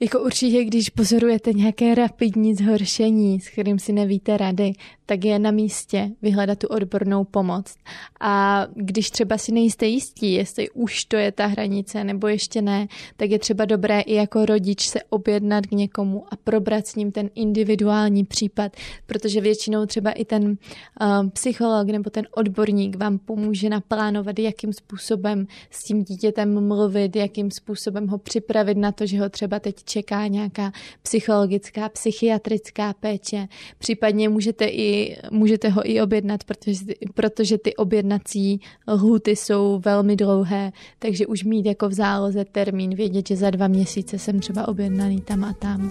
Jako 0.00 0.20
určitě, 0.20 0.64
když 0.64 0.90
pozorujete 0.90 1.52
nějaké 1.52 1.94
rapidní 1.94 2.54
zhoršení, 2.54 3.40
s 3.40 3.48
kterým 3.48 3.78
si 3.78 3.92
nevíte 3.92 4.36
rady, 4.36 4.72
tak 5.06 5.24
je 5.24 5.38
na 5.38 5.50
místě 5.50 6.10
vyhledat 6.22 6.58
tu 6.58 6.66
odbornou 6.66 7.24
pomoc. 7.24 7.74
A 8.20 8.66
když 8.74 9.10
třeba 9.10 9.38
si 9.38 9.52
nejste 9.52 9.86
jistí, 9.86 10.32
jestli 10.32 10.70
už 10.70 11.04
to 11.04 11.16
je 11.16 11.32
ta 11.32 11.46
hranice 11.46 12.04
nebo 12.04 12.28
ještě 12.28 12.62
ne, 12.62 12.88
tak 13.16 13.30
je 13.30 13.38
třeba 13.38 13.64
dobré 13.64 14.00
i 14.00 14.14
jako 14.14 14.46
rodič 14.46 14.88
se 14.88 15.02
objednat 15.02 15.66
k 15.66 15.70
někomu 15.70 16.24
a 16.32 16.36
probrat 16.36 16.86
s 16.86 16.94
ním 16.94 17.12
ten 17.12 17.30
individuální 17.34 18.24
případ, 18.24 18.76
protože 19.06 19.40
většinou 19.40 19.86
třeba 19.86 20.10
i 20.10 20.24
ten 20.24 20.44
uh, 20.48 21.28
psycholog 21.28 21.88
nebo 21.88 22.10
ten 22.10 22.26
odborník 22.34 22.96
vám 22.96 23.18
pomůže 23.18 23.68
naplánovat, 23.68 24.38
jakým 24.38 24.72
způsobem 24.72 25.46
s 25.70 25.84
tím 25.84 26.04
dítětem 26.04 26.68
mluvit, 26.68 27.16
jakým 27.16 27.50
způsobem 27.50 28.08
ho 28.08 28.18
připravit 28.18 28.78
na 28.78 28.92
to, 28.92 29.06
že 29.06 29.20
ho 29.20 29.28
třeba 29.28 29.60
teď 29.60 29.87
čeká 29.88 30.26
nějaká 30.26 30.72
psychologická, 31.02 31.88
psychiatrická 31.88 32.92
péče. 32.92 33.48
Případně 33.78 34.28
můžete 34.28 34.66
i 34.66 35.16
můžete 35.30 35.68
ho 35.68 35.90
i 35.90 36.00
objednat, 36.00 36.44
protože, 36.44 36.84
protože 37.14 37.58
ty 37.58 37.76
objednací 37.76 38.60
lhuty 38.88 39.36
jsou 39.36 39.80
velmi 39.84 40.16
dlouhé, 40.16 40.72
takže 40.98 41.26
už 41.26 41.44
mít 41.44 41.66
jako 41.66 41.88
v 41.88 41.92
záloze 41.92 42.44
termín, 42.44 42.94
vědět, 42.94 43.28
že 43.28 43.36
za 43.36 43.50
dva 43.50 43.68
měsíce 43.68 44.18
jsem 44.18 44.40
třeba 44.40 44.68
objednaný 44.68 45.20
tam 45.20 45.44
a 45.44 45.52
tam. 45.52 45.90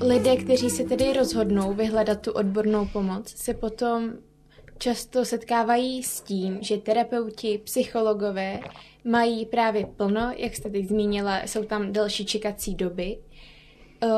Lidé, 0.00 0.36
kteří 0.36 0.70
se 0.70 0.84
tedy 0.84 1.12
rozhodnou 1.12 1.74
vyhledat 1.74 2.20
tu 2.20 2.32
odbornou 2.32 2.86
pomoc, 2.92 3.28
se 3.28 3.54
potom 3.54 4.12
často 4.78 5.24
setkávají 5.24 6.02
s 6.02 6.20
tím, 6.20 6.58
že 6.60 6.76
terapeuti, 6.76 7.60
psychologové 7.64 8.60
mají 9.04 9.46
právě 9.46 9.86
plno, 9.86 10.32
jak 10.36 10.56
jste 10.56 10.70
teď 10.70 10.88
zmínila, 10.88 11.42
jsou 11.42 11.64
tam 11.64 11.92
delší 11.92 12.26
čekací 12.26 12.74
doby 12.74 13.18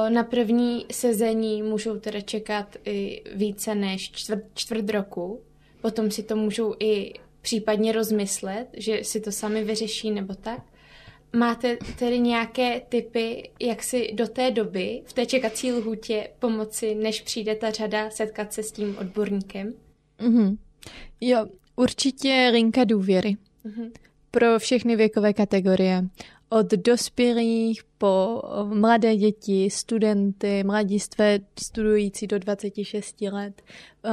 na 0.09 0.25
první 0.25 0.87
sezení 0.93 1.63
můžou 1.63 1.99
teda 1.99 2.21
čekat 2.21 2.77
i 2.85 3.23
více 3.35 3.75
než 3.75 4.11
čtvrt, 4.11 4.45
čtvrt 4.55 4.91
roku. 4.91 5.43
Potom 5.81 6.11
si 6.11 6.23
to 6.23 6.37
můžou 6.37 6.75
i 6.81 7.13
případně 7.41 7.93
rozmyslet, 7.93 8.69
že 8.77 9.05
si 9.05 9.21
to 9.21 9.33
sami 9.33 9.65
vyřeší 9.65 10.11
nebo 10.11 10.35
tak. 10.35 10.63
Máte 11.37 11.79
tedy 11.99 12.19
nějaké 12.19 12.81
typy, 12.81 13.51
jak 13.61 13.83
si 13.83 14.13
do 14.13 14.29
té 14.29 14.51
doby 14.51 15.03
v 15.05 15.13
té 15.13 15.27
čekací 15.27 15.73
lhůtě 15.73 16.31
pomoci, 16.39 16.95
než 16.95 17.21
přijde 17.21 17.55
ta 17.55 17.71
řada 17.71 18.11
setkat 18.11 18.53
se 18.53 18.63
s 18.63 18.73
tím 18.73 18.97
odborníkem? 18.99 19.75
Mm-hmm. 20.21 20.59
Jo, 21.21 21.47
určitě 21.77 22.51
linka 22.53 22.85
důvěry. 22.85 23.37
Mm-hmm. 23.67 23.91
Pro 24.31 24.59
všechny 24.59 24.97
věkové 24.97 25.33
kategorie 25.33 26.05
od 26.51 26.71
dospělých 26.71 27.85
po 27.99 28.43
mladé 28.65 29.17
děti, 29.17 29.71
studenty, 29.71 30.65
mladistvé 30.65 31.39
studující 31.63 32.27
do 32.27 32.39
26 32.39 33.21
let, 33.21 33.63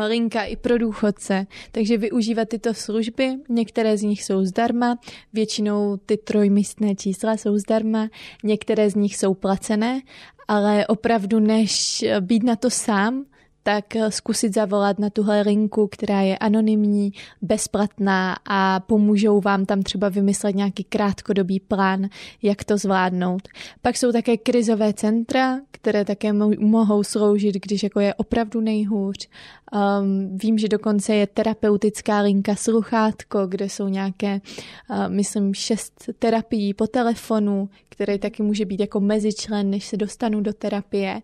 linka 0.07 0.43
i 0.43 0.55
pro 0.55 0.77
důchodce. 0.77 1.47
Takže 1.71 1.97
využívat 1.97 2.49
tyto 2.49 2.73
služby, 2.73 3.35
některé 3.49 3.97
z 3.97 4.01
nich 4.01 4.23
jsou 4.23 4.45
zdarma, 4.45 4.99
většinou 5.33 5.97
ty 5.97 6.17
trojmístné 6.17 6.95
čísla 6.95 7.37
jsou 7.37 7.57
zdarma, 7.57 8.09
některé 8.43 8.89
z 8.89 8.95
nich 8.95 9.17
jsou 9.17 9.33
placené, 9.33 10.01
ale 10.47 10.87
opravdu 10.87 11.39
než 11.39 12.05
být 12.19 12.43
na 12.43 12.55
to 12.55 12.69
sám, 12.69 13.25
tak 13.67 13.85
zkusit 14.09 14.53
zavolat 14.53 14.99
na 14.99 15.09
tuhle 15.09 15.41
linku, 15.41 15.87
která 15.87 16.21
je 16.21 16.37
anonymní, 16.37 17.13
bezplatná 17.41 18.35
a 18.45 18.79
pomůžou 18.79 19.41
vám 19.41 19.65
tam 19.65 19.81
třeba 19.81 20.09
vymyslet 20.09 20.55
nějaký 20.55 20.83
krátkodobý 20.83 21.59
plán, 21.59 22.09
jak 22.41 22.63
to 22.63 22.77
zvládnout. 22.77 23.47
Pak 23.81 23.97
jsou 23.97 24.11
také 24.11 24.37
krizové 24.37 24.93
centra, 24.93 25.59
které 25.71 26.05
také 26.05 26.33
mohou 26.59 27.03
sloužit, 27.03 27.55
když 27.55 27.83
jako 27.83 27.99
je 27.99 28.13
opravdu 28.13 28.61
nejhůř. 28.61 29.29
Um, 29.73 30.37
vím, 30.37 30.57
že 30.57 30.67
dokonce 30.67 31.15
je 31.15 31.27
terapeutická 31.27 32.19
linka 32.19 32.55
sluchátko, 32.55 33.47
kde 33.47 33.69
jsou 33.69 33.87
nějaké, 33.87 34.41
uh, 34.89 35.07
myslím, 35.07 35.53
šest 35.53 36.09
terapií 36.19 36.73
po 36.73 36.87
telefonu, 36.87 37.69
které 37.89 38.17
taky 38.17 38.43
může 38.43 38.65
být 38.65 38.79
jako 38.79 38.99
mezičlen, 38.99 39.69
než 39.69 39.85
se 39.85 39.97
dostanu 39.97 40.41
do 40.41 40.53
terapie. 40.53 41.21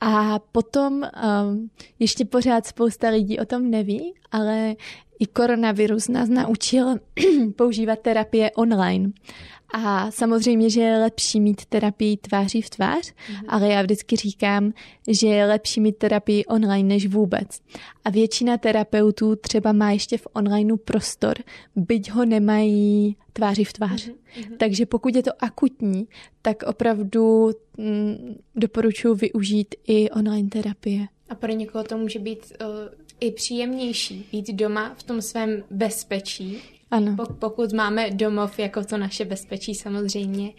A 0.00 0.38
potom 0.38 1.02
um, 1.02 1.70
ještě 1.98 2.24
pořád 2.24 2.66
spousta 2.66 3.08
lidí 3.08 3.38
o 3.38 3.44
tom 3.44 3.70
neví, 3.70 4.14
ale 4.32 4.74
i 5.18 5.26
koronavirus 5.26 6.08
nás 6.08 6.28
naučil 6.28 6.94
používat 7.56 7.98
terapie 7.98 8.50
online. 8.50 9.12
A 9.72 10.10
samozřejmě, 10.10 10.70
že 10.70 10.80
je 10.80 10.98
lepší 10.98 11.40
mít 11.40 11.64
terapii 11.64 12.16
tváří 12.16 12.62
v 12.62 12.70
tvář, 12.70 13.12
mm-hmm. 13.12 13.44
ale 13.48 13.68
já 13.68 13.82
vždycky 13.82 14.16
říkám, 14.16 14.72
že 15.08 15.26
je 15.26 15.46
lepší 15.46 15.80
mít 15.80 15.96
terapii 15.96 16.44
online 16.44 16.88
než 16.88 17.06
vůbec. 17.06 17.60
A 18.04 18.10
většina 18.10 18.58
terapeutů 18.58 19.36
třeba 19.36 19.72
má 19.72 19.90
ještě 19.90 20.18
v 20.18 20.26
onlineu 20.32 20.76
prostor, 20.76 21.34
byť 21.76 22.10
ho 22.10 22.24
nemají 22.24 23.16
tváří 23.32 23.64
v 23.64 23.72
tvář. 23.72 24.08
Mm-hmm. 24.08 24.56
Takže 24.58 24.86
pokud 24.86 25.16
je 25.16 25.22
to 25.22 25.30
akutní, 25.38 26.08
tak 26.42 26.62
opravdu 26.62 27.50
mm, 27.76 28.36
doporučuji 28.56 29.14
využít 29.14 29.74
i 29.86 30.10
online 30.10 30.48
terapie. 30.48 31.06
A 31.28 31.34
pro 31.34 31.52
někoho 31.52 31.84
to 31.84 31.98
může 31.98 32.18
být 32.18 32.52
uh, 32.60 32.68
i 33.20 33.30
příjemnější 33.30 34.28
být 34.32 34.52
doma 34.52 34.94
v 34.98 35.02
tom 35.02 35.22
svém 35.22 35.64
bezpečí, 35.70 36.58
ano. 36.90 37.16
Pokud 37.38 37.72
máme 37.72 38.10
domov 38.10 38.58
jako 38.58 38.84
to 38.84 38.98
naše 38.98 39.24
bezpečí 39.24 39.74
samozřejmě 39.74 40.52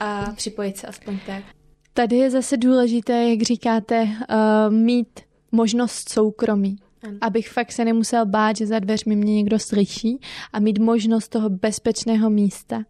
a 0.00 0.32
připojit 0.36 0.76
se 0.76 0.86
aspoň 0.86 1.18
tak. 1.26 1.44
Tady 1.92 2.16
je 2.16 2.30
zase 2.30 2.56
důležité, 2.56 3.28
jak 3.28 3.42
říkáte, 3.42 4.02
uh, 4.02 4.74
mít 4.74 5.20
možnost 5.52 6.08
soukromí. 6.08 6.76
Ano. 7.02 7.18
Abych 7.20 7.48
fakt 7.48 7.72
se 7.72 7.84
nemusel 7.84 8.26
bát, 8.26 8.56
že 8.56 8.66
za 8.66 8.78
dveřmi 8.78 9.16
mě 9.16 9.34
někdo 9.34 9.58
slyší 9.58 10.20
a 10.52 10.60
mít 10.60 10.78
možnost 10.78 11.28
toho 11.28 11.50
bezpečného 11.50 12.30
místa. 12.30 12.82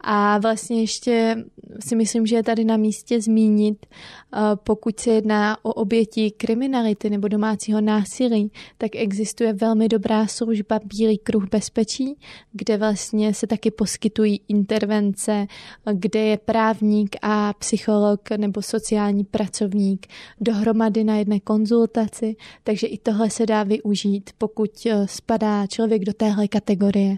A 0.00 0.38
vlastně 0.38 0.80
ještě 0.80 1.44
si 1.80 1.96
myslím, 1.96 2.26
že 2.26 2.36
je 2.36 2.42
tady 2.42 2.64
na 2.64 2.76
místě 2.76 3.20
zmínit, 3.20 3.86
eh, 3.86 4.38
pokud 4.54 5.00
se 5.00 5.10
jedná 5.10 5.64
o 5.64 5.72
oběti 5.72 6.30
kriminality 6.30 7.10
nebo 7.10 7.28
domácího 7.28 7.80
násilí, 7.80 8.52
tak 8.78 8.90
existuje 8.96 9.52
velmi 9.52 9.88
dobrá 9.88 10.26
služba 10.26 10.80
Bílý 10.84 11.18
kruh 11.18 11.48
bezpečí, 11.50 12.18
kde 12.52 12.76
vlastně 12.76 13.34
se 13.34 13.46
taky 13.46 13.70
poskytují 13.70 14.40
intervence, 14.48 15.46
kde 15.92 16.20
je 16.20 16.38
právník 16.38 17.16
a 17.22 17.52
psycholog 17.52 18.30
nebo 18.36 18.62
sociální 18.62 19.24
pracovník 19.24 20.06
dohromady 20.40 21.04
na 21.04 21.16
jedné 21.16 21.40
konzultaci, 21.40 22.36
takže 22.64 22.86
i 22.86 22.98
tohle 22.98 23.30
se 23.30 23.46
dá 23.46 23.62
využít, 23.62 24.30
pokud 24.38 24.70
eh, 24.86 25.06
spadá 25.08 25.66
člověk 25.66 26.04
do 26.04 26.12
téhle 26.12 26.48
kategorie. 26.48 27.16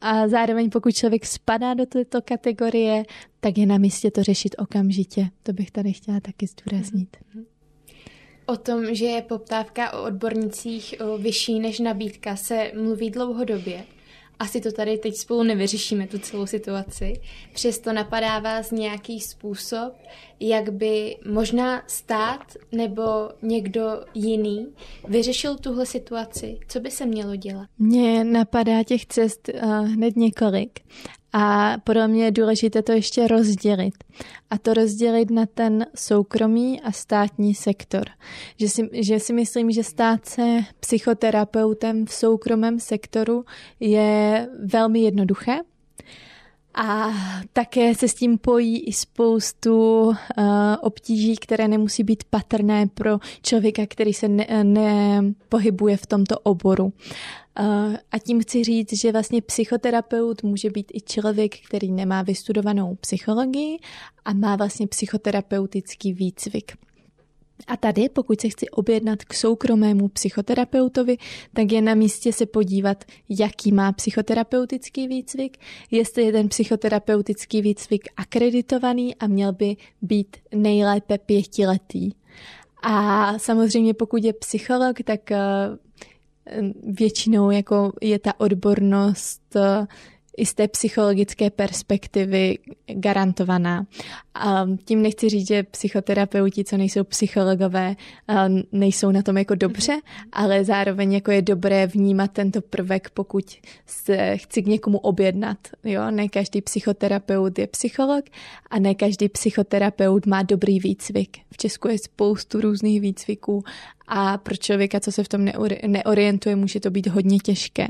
A 0.00 0.28
zároveň 0.28 0.70
pokud 0.70 0.94
člověk 0.94 1.26
spadá 1.26 1.74
do 1.74 1.86
této 1.86 2.22
kategorie, 2.22 3.04
tak 3.40 3.58
je 3.58 3.66
na 3.66 3.78
místě 3.78 4.10
to 4.10 4.22
řešit 4.22 4.54
okamžitě. 4.58 5.28
To 5.42 5.52
bych 5.52 5.70
tady 5.70 5.92
chtěla 5.92 6.20
taky 6.20 6.46
zdůraznit. 6.46 7.16
O 8.46 8.56
tom, 8.56 8.94
že 8.94 9.04
je 9.04 9.22
poptávka 9.22 9.92
o 9.92 10.04
odbornicích 10.04 10.94
vyšší 11.18 11.60
než 11.60 11.78
nabídka, 11.78 12.36
se 12.36 12.72
mluví 12.74 13.10
dlouhodobě. 13.10 13.84
Asi 14.38 14.60
to 14.60 14.72
tady 14.72 14.98
teď 14.98 15.14
spolu 15.16 15.42
nevyřešíme, 15.42 16.06
tu 16.06 16.18
celou 16.18 16.46
situaci. 16.46 17.20
Přesto 17.54 17.92
napadá 17.92 18.38
vás 18.38 18.70
nějaký 18.70 19.20
způsob, 19.20 19.92
jak 20.40 20.72
by 20.72 21.16
možná 21.32 21.82
stát 21.86 22.56
nebo 22.72 23.02
někdo 23.42 23.82
jiný 24.14 24.66
vyřešil 25.08 25.56
tuhle 25.56 25.86
situaci? 25.86 26.58
Co 26.68 26.80
by 26.80 26.90
se 26.90 27.06
mělo 27.06 27.36
dělat? 27.36 27.68
Mně 27.78 28.24
napadá 28.24 28.82
těch 28.82 29.06
cest 29.06 29.48
uh, 29.48 29.88
hned 29.88 30.16
několik. 30.16 30.80
A 31.32 31.76
podle 31.84 32.08
mě 32.08 32.24
je 32.24 32.30
důležité 32.30 32.82
to 32.82 32.92
ještě 32.92 33.28
rozdělit. 33.28 33.94
A 34.50 34.58
to 34.58 34.74
rozdělit 34.74 35.30
na 35.30 35.46
ten 35.46 35.86
soukromý 35.94 36.80
a 36.80 36.92
státní 36.92 37.54
sektor. 37.54 38.04
Že 38.56 38.68
si, 38.68 38.88
že 38.92 39.20
si 39.20 39.32
myslím, 39.32 39.70
že 39.70 39.84
stát 39.84 40.26
se 40.26 40.60
psychoterapeutem 40.80 42.06
v 42.06 42.12
soukromém 42.12 42.80
sektoru 42.80 43.44
je 43.80 44.48
velmi 44.64 45.00
jednoduché. 45.00 45.58
A 46.74 47.10
také 47.52 47.94
se 47.94 48.08
s 48.08 48.14
tím 48.14 48.38
pojí 48.38 48.80
i 48.80 48.92
spoustu 48.92 50.02
uh, 50.02 50.14
obtíží, 50.80 51.36
které 51.36 51.68
nemusí 51.68 52.04
být 52.04 52.24
patrné 52.24 52.86
pro 52.86 53.18
člověka, 53.42 53.82
který 53.88 54.12
se 54.12 54.28
nepohybuje 54.62 55.94
ne 55.94 55.96
v 55.96 56.06
tomto 56.06 56.38
oboru. 56.38 56.92
A 58.12 58.18
tím 58.18 58.42
chci 58.42 58.64
říct, 58.64 59.00
že 59.00 59.12
vlastně 59.12 59.42
psychoterapeut 59.42 60.42
může 60.42 60.70
být 60.70 60.92
i 60.94 61.00
člověk, 61.00 61.54
který 61.68 61.92
nemá 61.92 62.22
vystudovanou 62.22 62.94
psychologii 62.94 63.78
a 64.24 64.32
má 64.32 64.56
vlastně 64.56 64.86
psychoterapeutický 64.86 66.12
výcvik. 66.12 66.72
A 67.66 67.76
tady, 67.76 68.08
pokud 68.08 68.40
se 68.40 68.48
chci 68.48 68.68
objednat 68.68 69.24
k 69.24 69.34
soukromému 69.34 70.08
psychoterapeutovi, 70.08 71.16
tak 71.54 71.72
je 71.72 71.82
na 71.82 71.94
místě 71.94 72.32
se 72.32 72.46
podívat, 72.46 73.04
jaký 73.28 73.72
má 73.72 73.92
psychoterapeutický 73.92 75.08
výcvik, 75.08 75.58
jestli 75.90 76.22
je 76.22 76.32
ten 76.32 76.48
psychoterapeutický 76.48 77.62
výcvik 77.62 78.08
akreditovaný 78.16 79.14
a 79.16 79.26
měl 79.26 79.52
by 79.52 79.76
být 80.02 80.36
nejlépe 80.54 81.18
pětiletý. 81.18 82.10
A 82.82 83.38
samozřejmě 83.38 83.94
pokud 83.94 84.24
je 84.24 84.32
psycholog, 84.32 84.96
tak 85.04 85.30
většinou 86.82 87.50
jako 87.50 87.92
je 88.00 88.18
ta 88.18 88.40
odbornost 88.40 89.56
eh, 89.56 89.86
i 90.36 90.46
z 90.46 90.54
té 90.54 90.68
psychologické 90.68 91.50
perspektivy 91.50 92.58
garantovaná. 92.86 93.86
Tím 94.84 95.02
nechci 95.02 95.28
říct, 95.28 95.48
že 95.48 95.62
psychoterapeuti, 95.62 96.64
co 96.64 96.76
nejsou 96.76 97.04
psychologové, 97.04 97.96
nejsou 98.72 99.10
na 99.10 99.22
tom 99.22 99.38
jako 99.38 99.54
dobře, 99.54 100.00
ale 100.32 100.64
zároveň 100.64 101.12
jako 101.12 101.30
je 101.30 101.42
dobré 101.42 101.86
vnímat 101.86 102.30
tento 102.32 102.60
prvek, 102.60 103.10
pokud 103.10 103.44
se 103.86 104.36
chci 104.36 104.62
k 104.62 104.66
někomu 104.66 104.98
objednat. 104.98 105.58
Jo? 105.84 106.10
Ne 106.10 106.28
každý 106.28 106.60
psychoterapeut 106.60 107.58
je 107.58 107.66
psycholog 107.66 108.24
a 108.70 108.78
ne 108.78 108.94
každý 108.94 109.28
psychoterapeut 109.28 110.26
má 110.26 110.42
dobrý 110.42 110.80
výcvik. 110.80 111.38
V 111.52 111.56
Česku 111.56 111.88
je 111.88 111.98
spoustu 111.98 112.60
různých 112.60 113.00
výcviků 113.00 113.64
a 114.08 114.38
pro 114.38 114.56
člověka, 114.56 115.00
co 115.00 115.12
se 115.12 115.24
v 115.24 115.28
tom 115.28 115.44
neorientuje, 115.86 116.56
může 116.56 116.80
to 116.80 116.90
být 116.90 117.06
hodně 117.06 117.38
těžké. 117.38 117.88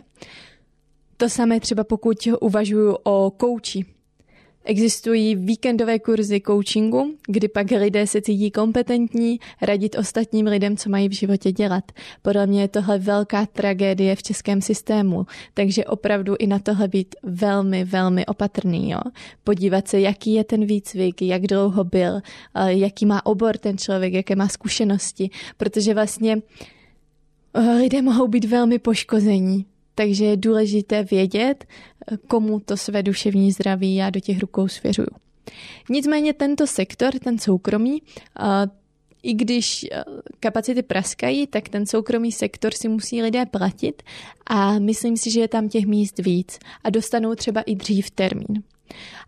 To 1.20 1.28
samé 1.28 1.60
třeba 1.60 1.84
pokud 1.84 2.28
uvažuju 2.40 2.96
o 3.02 3.32
kouči. 3.36 3.84
Existují 4.64 5.36
víkendové 5.36 5.98
kurzy 5.98 6.40
coachingu, 6.46 7.14
kdy 7.28 7.48
pak 7.48 7.70
lidé 7.70 8.06
se 8.06 8.22
cítí 8.22 8.50
kompetentní 8.50 9.40
radit 9.62 9.98
ostatním 9.98 10.46
lidem, 10.46 10.76
co 10.76 10.90
mají 10.90 11.08
v 11.08 11.12
životě 11.12 11.52
dělat. 11.52 11.92
Podle 12.22 12.46
mě 12.46 12.60
je 12.60 12.68
tohle 12.68 12.98
velká 12.98 13.46
tragédie 13.46 14.16
v 14.16 14.22
českém 14.22 14.62
systému, 14.62 15.26
takže 15.54 15.84
opravdu 15.84 16.34
i 16.38 16.46
na 16.46 16.58
tohle 16.58 16.88
být 16.88 17.14
velmi, 17.22 17.84
velmi 17.84 18.26
opatrný. 18.26 18.90
Jo? 18.90 19.00
Podívat 19.44 19.88
se, 19.88 20.00
jaký 20.00 20.34
je 20.34 20.44
ten 20.44 20.66
výcvik, 20.66 21.22
jak 21.22 21.42
dlouho 21.42 21.84
byl, 21.84 22.20
jaký 22.66 23.06
má 23.06 23.26
obor 23.26 23.56
ten 23.56 23.78
člověk, 23.78 24.12
jaké 24.12 24.36
má 24.36 24.48
zkušenosti, 24.48 25.30
protože 25.56 25.94
vlastně 25.94 26.38
eh, 27.54 27.60
lidé 27.60 28.02
mohou 28.02 28.28
být 28.28 28.44
velmi 28.44 28.78
poškození 28.78 29.66
takže 29.94 30.24
je 30.24 30.36
důležité 30.36 31.04
vědět, 31.04 31.64
komu 32.28 32.60
to 32.60 32.76
své 32.76 33.02
duševní 33.02 33.52
zdraví 33.52 33.94
já 33.94 34.10
do 34.10 34.20
těch 34.20 34.40
rukou 34.40 34.68
svěřuju. 34.68 35.08
Nicméně 35.90 36.32
tento 36.32 36.66
sektor, 36.66 37.18
ten 37.18 37.38
soukromý, 37.38 38.02
i 39.22 39.34
když 39.34 39.86
kapacity 40.40 40.82
praskají, 40.82 41.46
tak 41.46 41.68
ten 41.68 41.86
soukromý 41.86 42.32
sektor 42.32 42.74
si 42.74 42.88
musí 42.88 43.22
lidé 43.22 43.46
platit 43.46 44.02
a 44.46 44.78
myslím 44.78 45.16
si, 45.16 45.30
že 45.30 45.40
je 45.40 45.48
tam 45.48 45.68
těch 45.68 45.86
míst 45.86 46.18
víc 46.18 46.58
a 46.84 46.90
dostanou 46.90 47.34
třeba 47.34 47.60
i 47.60 47.74
dřív 47.74 48.10
termín. 48.10 48.62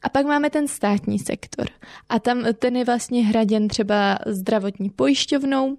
A 0.03 0.09
pak 0.09 0.27
máme 0.27 0.51
ten 0.51 0.69
státní 0.69 1.19
sektor 1.19 1.67
a 2.09 2.19
tam 2.19 2.45
ten 2.59 2.77
je 2.77 2.85
vlastně 2.85 3.25
hraděn 3.25 3.69
třeba 3.69 4.19
zdravotní 4.27 4.91
pojišťovnou, 4.91 5.77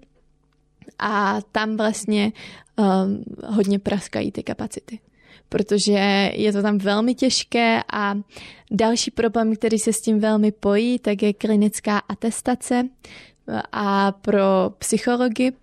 a 0.99 1.41
tam 1.51 1.77
vlastně 1.77 2.31
um, 2.77 3.23
hodně 3.45 3.79
praskají 3.79 4.31
ty 4.31 4.43
kapacity. 4.43 4.99
Protože 5.49 6.31
je 6.33 6.53
to 6.53 6.61
tam 6.61 6.77
velmi 6.77 7.15
těžké 7.15 7.83
a 7.93 8.15
další 8.71 9.11
problém, 9.11 9.55
který 9.55 9.79
se 9.79 9.93
s 9.93 10.01
tím 10.01 10.19
velmi 10.19 10.51
pojí, 10.51 10.99
tak 10.99 11.23
je 11.23 11.33
klinická 11.33 11.97
atestace 11.97 12.89
a 13.71 14.11
pro 14.11 14.71
psychologi 14.77 15.53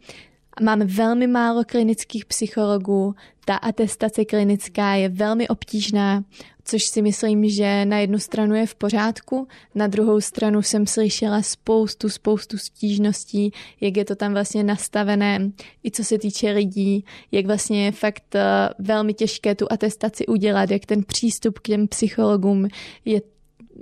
Máme 0.62 0.85
velmi 0.85 1.27
málo 1.27 1.64
klinických 1.64 2.25
psychologů, 2.25 3.14
ta 3.44 3.57
atestace 3.57 4.25
klinická 4.25 4.94
je 4.94 5.09
velmi 5.09 5.49
obtížná, 5.49 6.25
což 6.64 6.85
si 6.85 7.03
myslím, 7.03 7.49
že 7.49 7.85
na 7.85 7.99
jednu 7.99 8.18
stranu 8.18 8.55
je 8.55 8.66
v 8.66 8.75
pořádku, 8.75 9.49
na 9.75 9.87
druhou 9.87 10.20
stranu 10.20 10.62
jsem 10.62 10.87
slyšela 10.87 11.42
spoustu, 11.42 12.09
spoustu 12.09 12.59
stížností, 12.59 13.53
jak 13.81 13.96
je 13.96 14.05
to 14.05 14.16
tam 14.16 14.33
vlastně 14.33 14.64
nastavené, 14.64 15.51
i 15.85 15.90
co 15.90 16.05
se 16.05 16.18
týče 16.18 16.51
lidí, 16.51 17.05
jak 17.33 17.46
vlastně 17.46 17.85
je 17.85 17.92
fakt 17.92 18.35
eh, 18.35 18.68
velmi 18.79 19.14
těžké 19.14 19.55
tu 19.55 19.66
atestaci 19.70 20.27
udělat, 20.27 20.70
jak 20.70 20.87
ten 20.87 21.05
přístup 21.05 21.59
k 21.59 21.68
těm 21.68 21.88
psychologům 21.88 22.68
je 23.05 23.20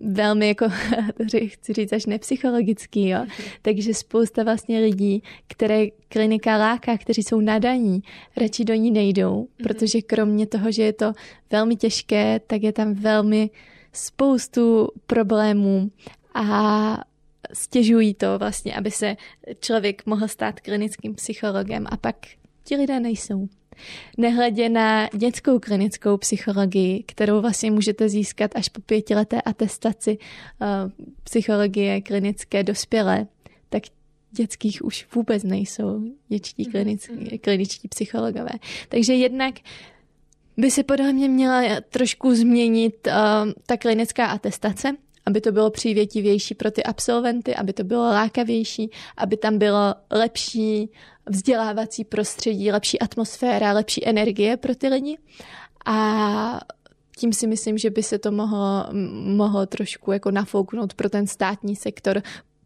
velmi 0.03 0.49
jako, 0.49 0.67
chci 1.47 1.73
říct 1.73 1.93
až 1.93 2.07
nepsychologický, 2.07 3.09
jo. 3.09 3.27
Takže 3.63 3.95
spousta 3.95 4.43
vlastně 4.43 4.79
lidí, 4.81 5.23
které 5.47 5.87
klinika 6.09 6.57
láká, 6.57 6.99
kteří 6.99 7.23
jsou 7.23 7.41
nadaní, 7.41 8.03
radši 8.37 8.65
do 8.65 8.75
ní 8.75 8.91
nejdou, 8.91 9.43
mm-hmm. 9.43 9.63
protože 9.63 10.03
kromě 10.03 10.47
toho, 10.47 10.73
že 10.73 10.83
je 10.83 10.93
to 10.93 11.13
velmi 11.51 11.77
těžké, 11.77 12.41
tak 12.47 12.63
je 12.63 12.73
tam 12.73 12.95
velmi 12.95 13.51
spoustu 13.93 14.89
problémů 15.07 15.91
a 16.35 16.99
stěžují 17.53 18.15
to 18.15 18.39
vlastně, 18.39 18.75
aby 18.75 18.91
se 18.91 19.17
člověk 19.61 20.07
mohl 20.07 20.29
stát 20.29 20.61
klinickým 20.61 21.15
psychologem 21.15 21.87
a 21.91 21.97
pak 21.97 22.17
ti 22.65 22.77
lidé 22.77 23.01
nejsou. 23.01 23.49
Nehledě 24.19 24.69
na 24.69 25.09
dětskou 25.15 25.59
klinickou 25.59 26.17
psychologii, 26.17 27.03
kterou 27.07 27.41
vlastně 27.41 27.71
můžete 27.71 28.09
získat 28.09 28.51
až 28.55 28.69
po 28.69 28.81
pětileté 28.81 29.43
atestaci 29.43 30.19
uh, 30.19 30.67
psychologie 31.25 32.01
klinické 32.01 32.63
dospělé, 32.63 33.27
tak 33.69 33.83
dětských 34.31 34.85
už 34.85 35.07
vůbec 35.15 35.43
nejsou 35.45 36.03
dětští 36.29 36.63
mhm, 36.63 36.73
klinický, 36.73 37.15
mhm. 37.15 37.39
kliničtí 37.41 37.89
psychologové. 37.89 38.51
Takže 38.89 39.15
jednak 39.15 39.55
by 40.57 40.71
se 40.71 40.83
podle 40.83 41.13
mě 41.13 41.29
měla 41.29 41.81
trošku 41.89 42.35
změnit 42.35 43.07
uh, 43.07 43.13
ta 43.67 43.77
klinická 43.77 44.27
atestace, 44.27 44.97
aby 45.27 45.41
to 45.41 45.53
bylo 45.53 45.71
přívětivější 45.71 46.55
pro 46.55 46.71
ty 46.71 46.83
absolventy, 46.83 47.55
aby 47.55 47.73
to 47.73 47.85
bylo 47.85 48.03
lákavější, 48.03 48.91
aby 49.17 49.37
tam 49.37 49.59
bylo 49.59 49.95
lepší 50.11 50.91
vzdělávací 51.29 52.05
prostředí, 52.05 52.73
lepší 52.73 52.99
atmosféra, 52.99 53.73
lepší 53.73 54.09
energie 54.09 54.57
pro 54.57 54.75
ty 54.75 54.89
lidi. 54.89 55.19
A 55.87 56.61
tím 57.19 57.33
si 57.33 57.47
myslím, 57.47 57.79
že 57.79 57.91
by 57.91 58.03
se 58.03 58.19
to 58.19 58.33
mohlo, 58.33 58.87
mohlo 59.25 59.67
trošku 59.67 60.13
jako 60.13 60.31
nafouknout 60.31 60.95
pro 60.95 61.11
ten 61.11 61.27
státní 61.27 61.77
sektor, 61.77 62.23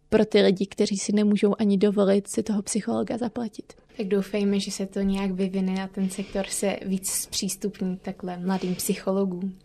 pro 0.08 0.24
ty 0.24 0.42
lidi, 0.42 0.66
kteří 0.66 0.96
si 0.96 1.12
nemůžou 1.12 1.54
ani 1.58 1.78
dovolit 1.78 2.28
si 2.28 2.42
toho 2.42 2.62
psychologa 2.62 3.18
zaplatit. 3.18 3.72
Tak 3.96 4.06
doufejme, 4.06 4.60
že 4.60 4.70
se 4.70 4.86
to 4.86 5.00
nějak 5.00 5.30
vyvine 5.30 5.84
a 5.84 5.88
ten 5.88 6.10
sektor 6.10 6.46
se 6.46 6.76
víc 6.86 7.10
zpřístupní 7.10 7.96
takhle 7.96 8.36
mladým 8.36 8.74
psychologům. 8.74 9.58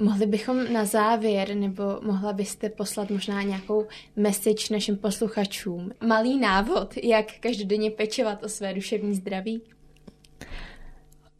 Mohli 0.00 0.26
bychom 0.26 0.72
na 0.72 0.84
závěr, 0.84 1.54
nebo 1.54 1.82
mohla 2.02 2.32
byste 2.32 2.68
poslat 2.68 3.10
možná 3.10 3.42
nějakou 3.42 3.86
message 4.16 4.64
našim 4.70 4.96
posluchačům? 4.96 5.90
Malý 6.06 6.38
návod, 6.38 6.94
jak 7.02 7.26
každodenně 7.40 7.90
pečovat 7.90 8.42
o 8.42 8.48
své 8.48 8.74
duševní 8.74 9.14
zdraví? 9.14 9.62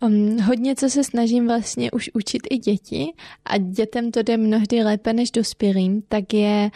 Um, 0.01 0.41
hodně, 0.41 0.75
co 0.75 0.91
se 0.91 1.05
snažím 1.05 1.47
vlastně 1.47 1.91
už 1.91 2.11
učit 2.15 2.43
i 2.51 2.59
děti 2.59 3.13
a 3.45 3.59
dětem 3.59 4.11
to 4.11 4.23
jde 4.23 4.37
mnohdy 4.37 4.83
lépe 4.83 5.13
než 5.13 5.31
dospělým, 5.31 6.03
tak 6.09 6.35
je 6.35 6.71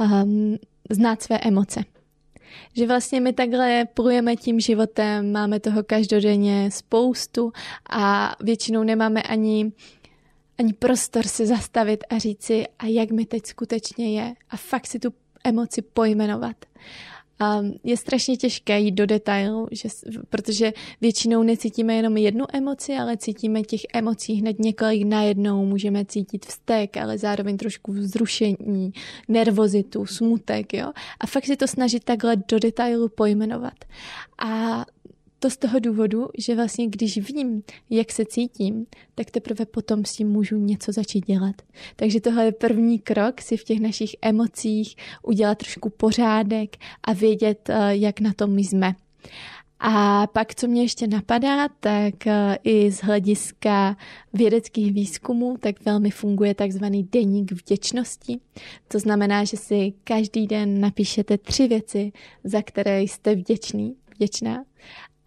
um, 0.00 0.56
znát 0.90 1.22
své 1.22 1.38
emoce. 1.38 1.84
Že 2.76 2.86
vlastně 2.86 3.20
my 3.20 3.32
takhle 3.32 3.84
plujeme 3.94 4.36
tím 4.36 4.60
životem, 4.60 5.32
máme 5.32 5.60
toho 5.60 5.82
každodenně 5.82 6.70
spoustu 6.70 7.52
a 7.90 8.36
většinou 8.40 8.82
nemáme 8.82 9.22
ani 9.22 9.72
ani 10.58 10.72
prostor 10.72 11.26
si 11.26 11.46
zastavit 11.46 12.04
a 12.10 12.18
říct 12.18 12.42
si, 12.42 12.66
a 12.78 12.86
jak 12.86 13.10
mi 13.10 13.26
teď 13.26 13.46
skutečně 13.46 14.20
je 14.20 14.34
a 14.50 14.56
fakt 14.56 14.86
si 14.86 14.98
tu 14.98 15.12
emoci 15.44 15.82
pojmenovat. 15.82 16.56
Um, 17.40 17.74
je 17.84 17.96
strašně 17.96 18.36
těžké 18.36 18.80
jít 18.80 18.92
do 18.92 19.06
detailu, 19.06 19.68
že, 19.70 19.88
protože 20.28 20.72
většinou 21.00 21.42
necítíme 21.42 21.94
jenom 21.94 22.16
jednu 22.16 22.44
emoci, 22.52 22.92
ale 22.92 23.16
cítíme 23.16 23.62
těch 23.62 23.80
emocí 23.94 24.34
hned 24.34 24.58
několik 24.58 25.04
najednou. 25.06 25.64
Můžeme 25.64 26.04
cítit 26.04 26.46
vztek, 26.46 26.96
ale 26.96 27.18
zároveň 27.18 27.56
trošku 27.56 27.92
vzrušení, 27.92 28.92
nervozitu, 29.28 30.06
smutek. 30.06 30.74
Jo? 30.74 30.92
A 31.20 31.26
fakt 31.26 31.46
si 31.46 31.56
to 31.56 31.68
snažit 31.68 32.04
takhle 32.04 32.36
do 32.36 32.58
detailu 32.58 33.08
pojmenovat. 33.08 33.84
A 34.38 34.84
to 35.44 35.50
z 35.50 35.56
toho 35.56 35.78
důvodu, 35.78 36.28
že 36.38 36.54
vlastně 36.54 36.86
když 36.86 37.18
vím, 37.18 37.62
jak 37.90 38.12
se 38.12 38.24
cítím, 38.24 38.86
tak 39.14 39.30
teprve 39.30 39.66
potom 39.66 40.04
s 40.04 40.12
tím 40.12 40.28
můžu 40.28 40.56
něco 40.56 40.92
začít 40.92 41.26
dělat. 41.26 41.54
Takže 41.96 42.20
tohle 42.20 42.44
je 42.44 42.52
první 42.52 42.98
krok 42.98 43.40
si 43.40 43.56
v 43.56 43.64
těch 43.64 43.80
našich 43.80 44.16
emocích 44.22 44.96
udělat 45.22 45.58
trošku 45.58 45.90
pořádek 45.90 46.76
a 47.02 47.12
vědět, 47.12 47.70
eh, 47.70 47.96
jak 47.96 48.20
na 48.20 48.32
tom 48.32 48.50
my 48.50 48.64
jsme. 48.64 48.94
A 49.80 50.26
pak, 50.26 50.54
co 50.54 50.66
mě 50.66 50.82
ještě 50.82 51.06
napadá, 51.06 51.68
tak 51.80 52.26
eh, 52.26 52.58
i 52.64 52.90
z 52.90 52.98
hlediska 52.98 53.96
vědeckých 54.32 54.92
výzkumů, 54.92 55.56
tak 55.60 55.84
velmi 55.84 56.10
funguje 56.10 56.54
takzvaný 56.54 57.08
deník 57.12 57.52
vděčnosti. 57.52 58.40
To 58.88 58.98
znamená, 58.98 59.44
že 59.44 59.56
si 59.56 59.92
každý 60.04 60.46
den 60.46 60.80
napíšete 60.80 61.38
tři 61.38 61.68
věci, 61.68 62.12
za 62.44 62.62
které 62.62 63.02
jste 63.02 63.34
vděčný, 63.34 63.96
vděčná 64.14 64.64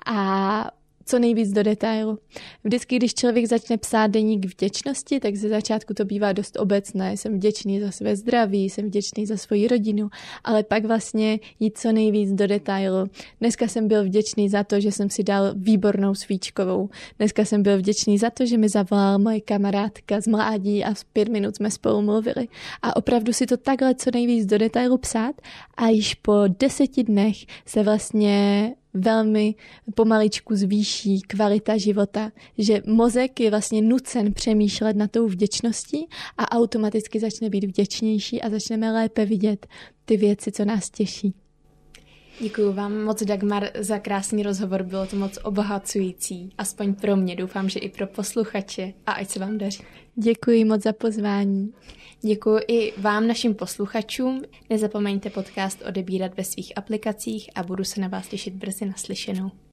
a 0.08 0.72
co 1.08 1.20
nejvíc 1.20 1.52
do 1.52 1.63
detailu. 1.63 2.20
Vždycky, 2.63 2.96
když 2.96 3.13
člověk 3.13 3.46
začne 3.46 3.78
psát 3.78 4.08
deník 4.08 4.46
vděčnosti, 4.46 5.20
tak 5.20 5.36
ze 5.36 5.50
začátku 5.50 5.93
to 5.93 6.06
bývá 6.06 6.34
dost 6.34 6.60
obecné. 6.60 7.17
Jsem 7.17 7.36
vděčný 7.36 7.80
za 7.80 7.91
své 7.91 8.15
zdraví, 8.15 8.70
jsem 8.70 8.86
vděčný 8.86 9.26
za 9.26 9.38
svoji 9.38 9.67
rodinu, 9.67 10.10
ale 10.43 10.63
pak 10.63 10.86
vlastně 10.86 11.39
jít 11.60 11.78
co 11.78 11.91
nejvíc 11.91 12.32
do 12.32 12.48
detailu. 12.48 13.10
Dneska 13.39 13.67
jsem 13.67 13.88
byl 13.88 14.04
vděčný 14.04 14.50
za 14.50 14.63
to, 14.63 14.80
že 14.80 14.91
jsem 14.91 15.10
si 15.10 15.24
dal 15.24 15.54
výbornou 15.56 16.15
svíčkovou. 16.15 16.89
Dneska 17.17 17.46
jsem 17.46 17.63
byl 17.63 17.78
vděčný 17.78 18.17
za 18.17 18.30
to, 18.30 18.46
že 18.46 18.58
mi 18.58 18.70
zavolala 18.70 19.17
moje 19.17 19.41
kamarádka 19.41 20.22
z 20.22 20.28
mládí 20.28 20.84
a 20.84 20.93
v 20.93 21.06
pět 21.06 21.28
minut 21.28 21.56
jsme 21.56 21.72
spolu 21.72 22.02
mluvili. 22.02 22.48
A 22.82 22.96
opravdu 22.96 23.34
si 23.34 23.46
to 23.46 23.58
takhle 23.58 23.96
co 23.96 24.12
nejvíc 24.13 24.46
do 24.46 24.58
detailu 24.58 24.98
psát 24.98 25.36
a 25.78 25.88
již 25.88 26.15
po 26.15 26.34
deseti 26.60 27.04
dnech 27.04 27.38
se 27.65 27.84
vlastně 27.84 28.74
velmi 29.02 29.56
pomaličku 29.96 30.56
zvýší 30.56 31.22
kvalita 31.22 31.78
života, 31.78 32.32
že 32.58 32.82
mozek 32.86 33.40
je 33.40 33.50
vlastně 33.50 33.82
nucen 33.82 34.34
přemýšlet 34.34 34.98
na 34.98 35.08
tou 35.08 35.28
vděčností 35.28 36.08
a 36.38 36.52
automaticky 36.52 37.20
začne 37.20 37.50
být 37.50 37.64
vděčnější 37.64 38.42
a 38.42 38.50
začneme 38.50 38.92
lépe 38.92 39.26
vidět 39.26 39.68
ty 40.06 40.18
věci, 40.18 40.52
co 40.52 40.66
nás 40.66 40.90
těší. 40.90 41.34
Děkuji 42.40 42.74
vám 42.74 43.04
moc, 43.04 43.24
Dagmar, 43.24 43.70
za 43.80 44.00
krásný 44.00 44.44
rozhovor. 44.44 44.84
Bylo 44.84 45.06
to 45.06 45.16
moc 45.16 45.40
obohacující, 45.44 46.50
aspoň 46.58 46.94
pro 46.94 47.16
mě. 47.16 47.36
Doufám, 47.36 47.70
že 47.70 47.80
i 47.80 47.90
pro 47.90 48.08
posluchače. 48.08 48.94
A 49.06 49.12
ať 49.12 49.30
se 49.30 49.40
vám 49.40 49.58
daří. 49.58 49.84
Děkuji 50.16 50.66
moc 50.66 50.84
za 50.84 50.94
pozvání. 50.94 51.74
Děkuji 52.21 52.60
i 52.67 53.01
vám, 53.01 53.27
našim 53.27 53.56
posluchačům. 53.56 54.43
Nezapomeňte 54.69 55.30
podcast 55.30 55.82
odebírat 55.88 56.38
ve 56.38 56.43
svých 56.43 56.77
aplikacích 56.77 57.49
a 57.56 57.63
budu 57.63 57.84
se 57.84 58.01
na 58.01 58.08
vás 58.08 58.27
těšit 58.27 58.53
brzy 58.53 58.86
naslyšenou. 58.86 59.51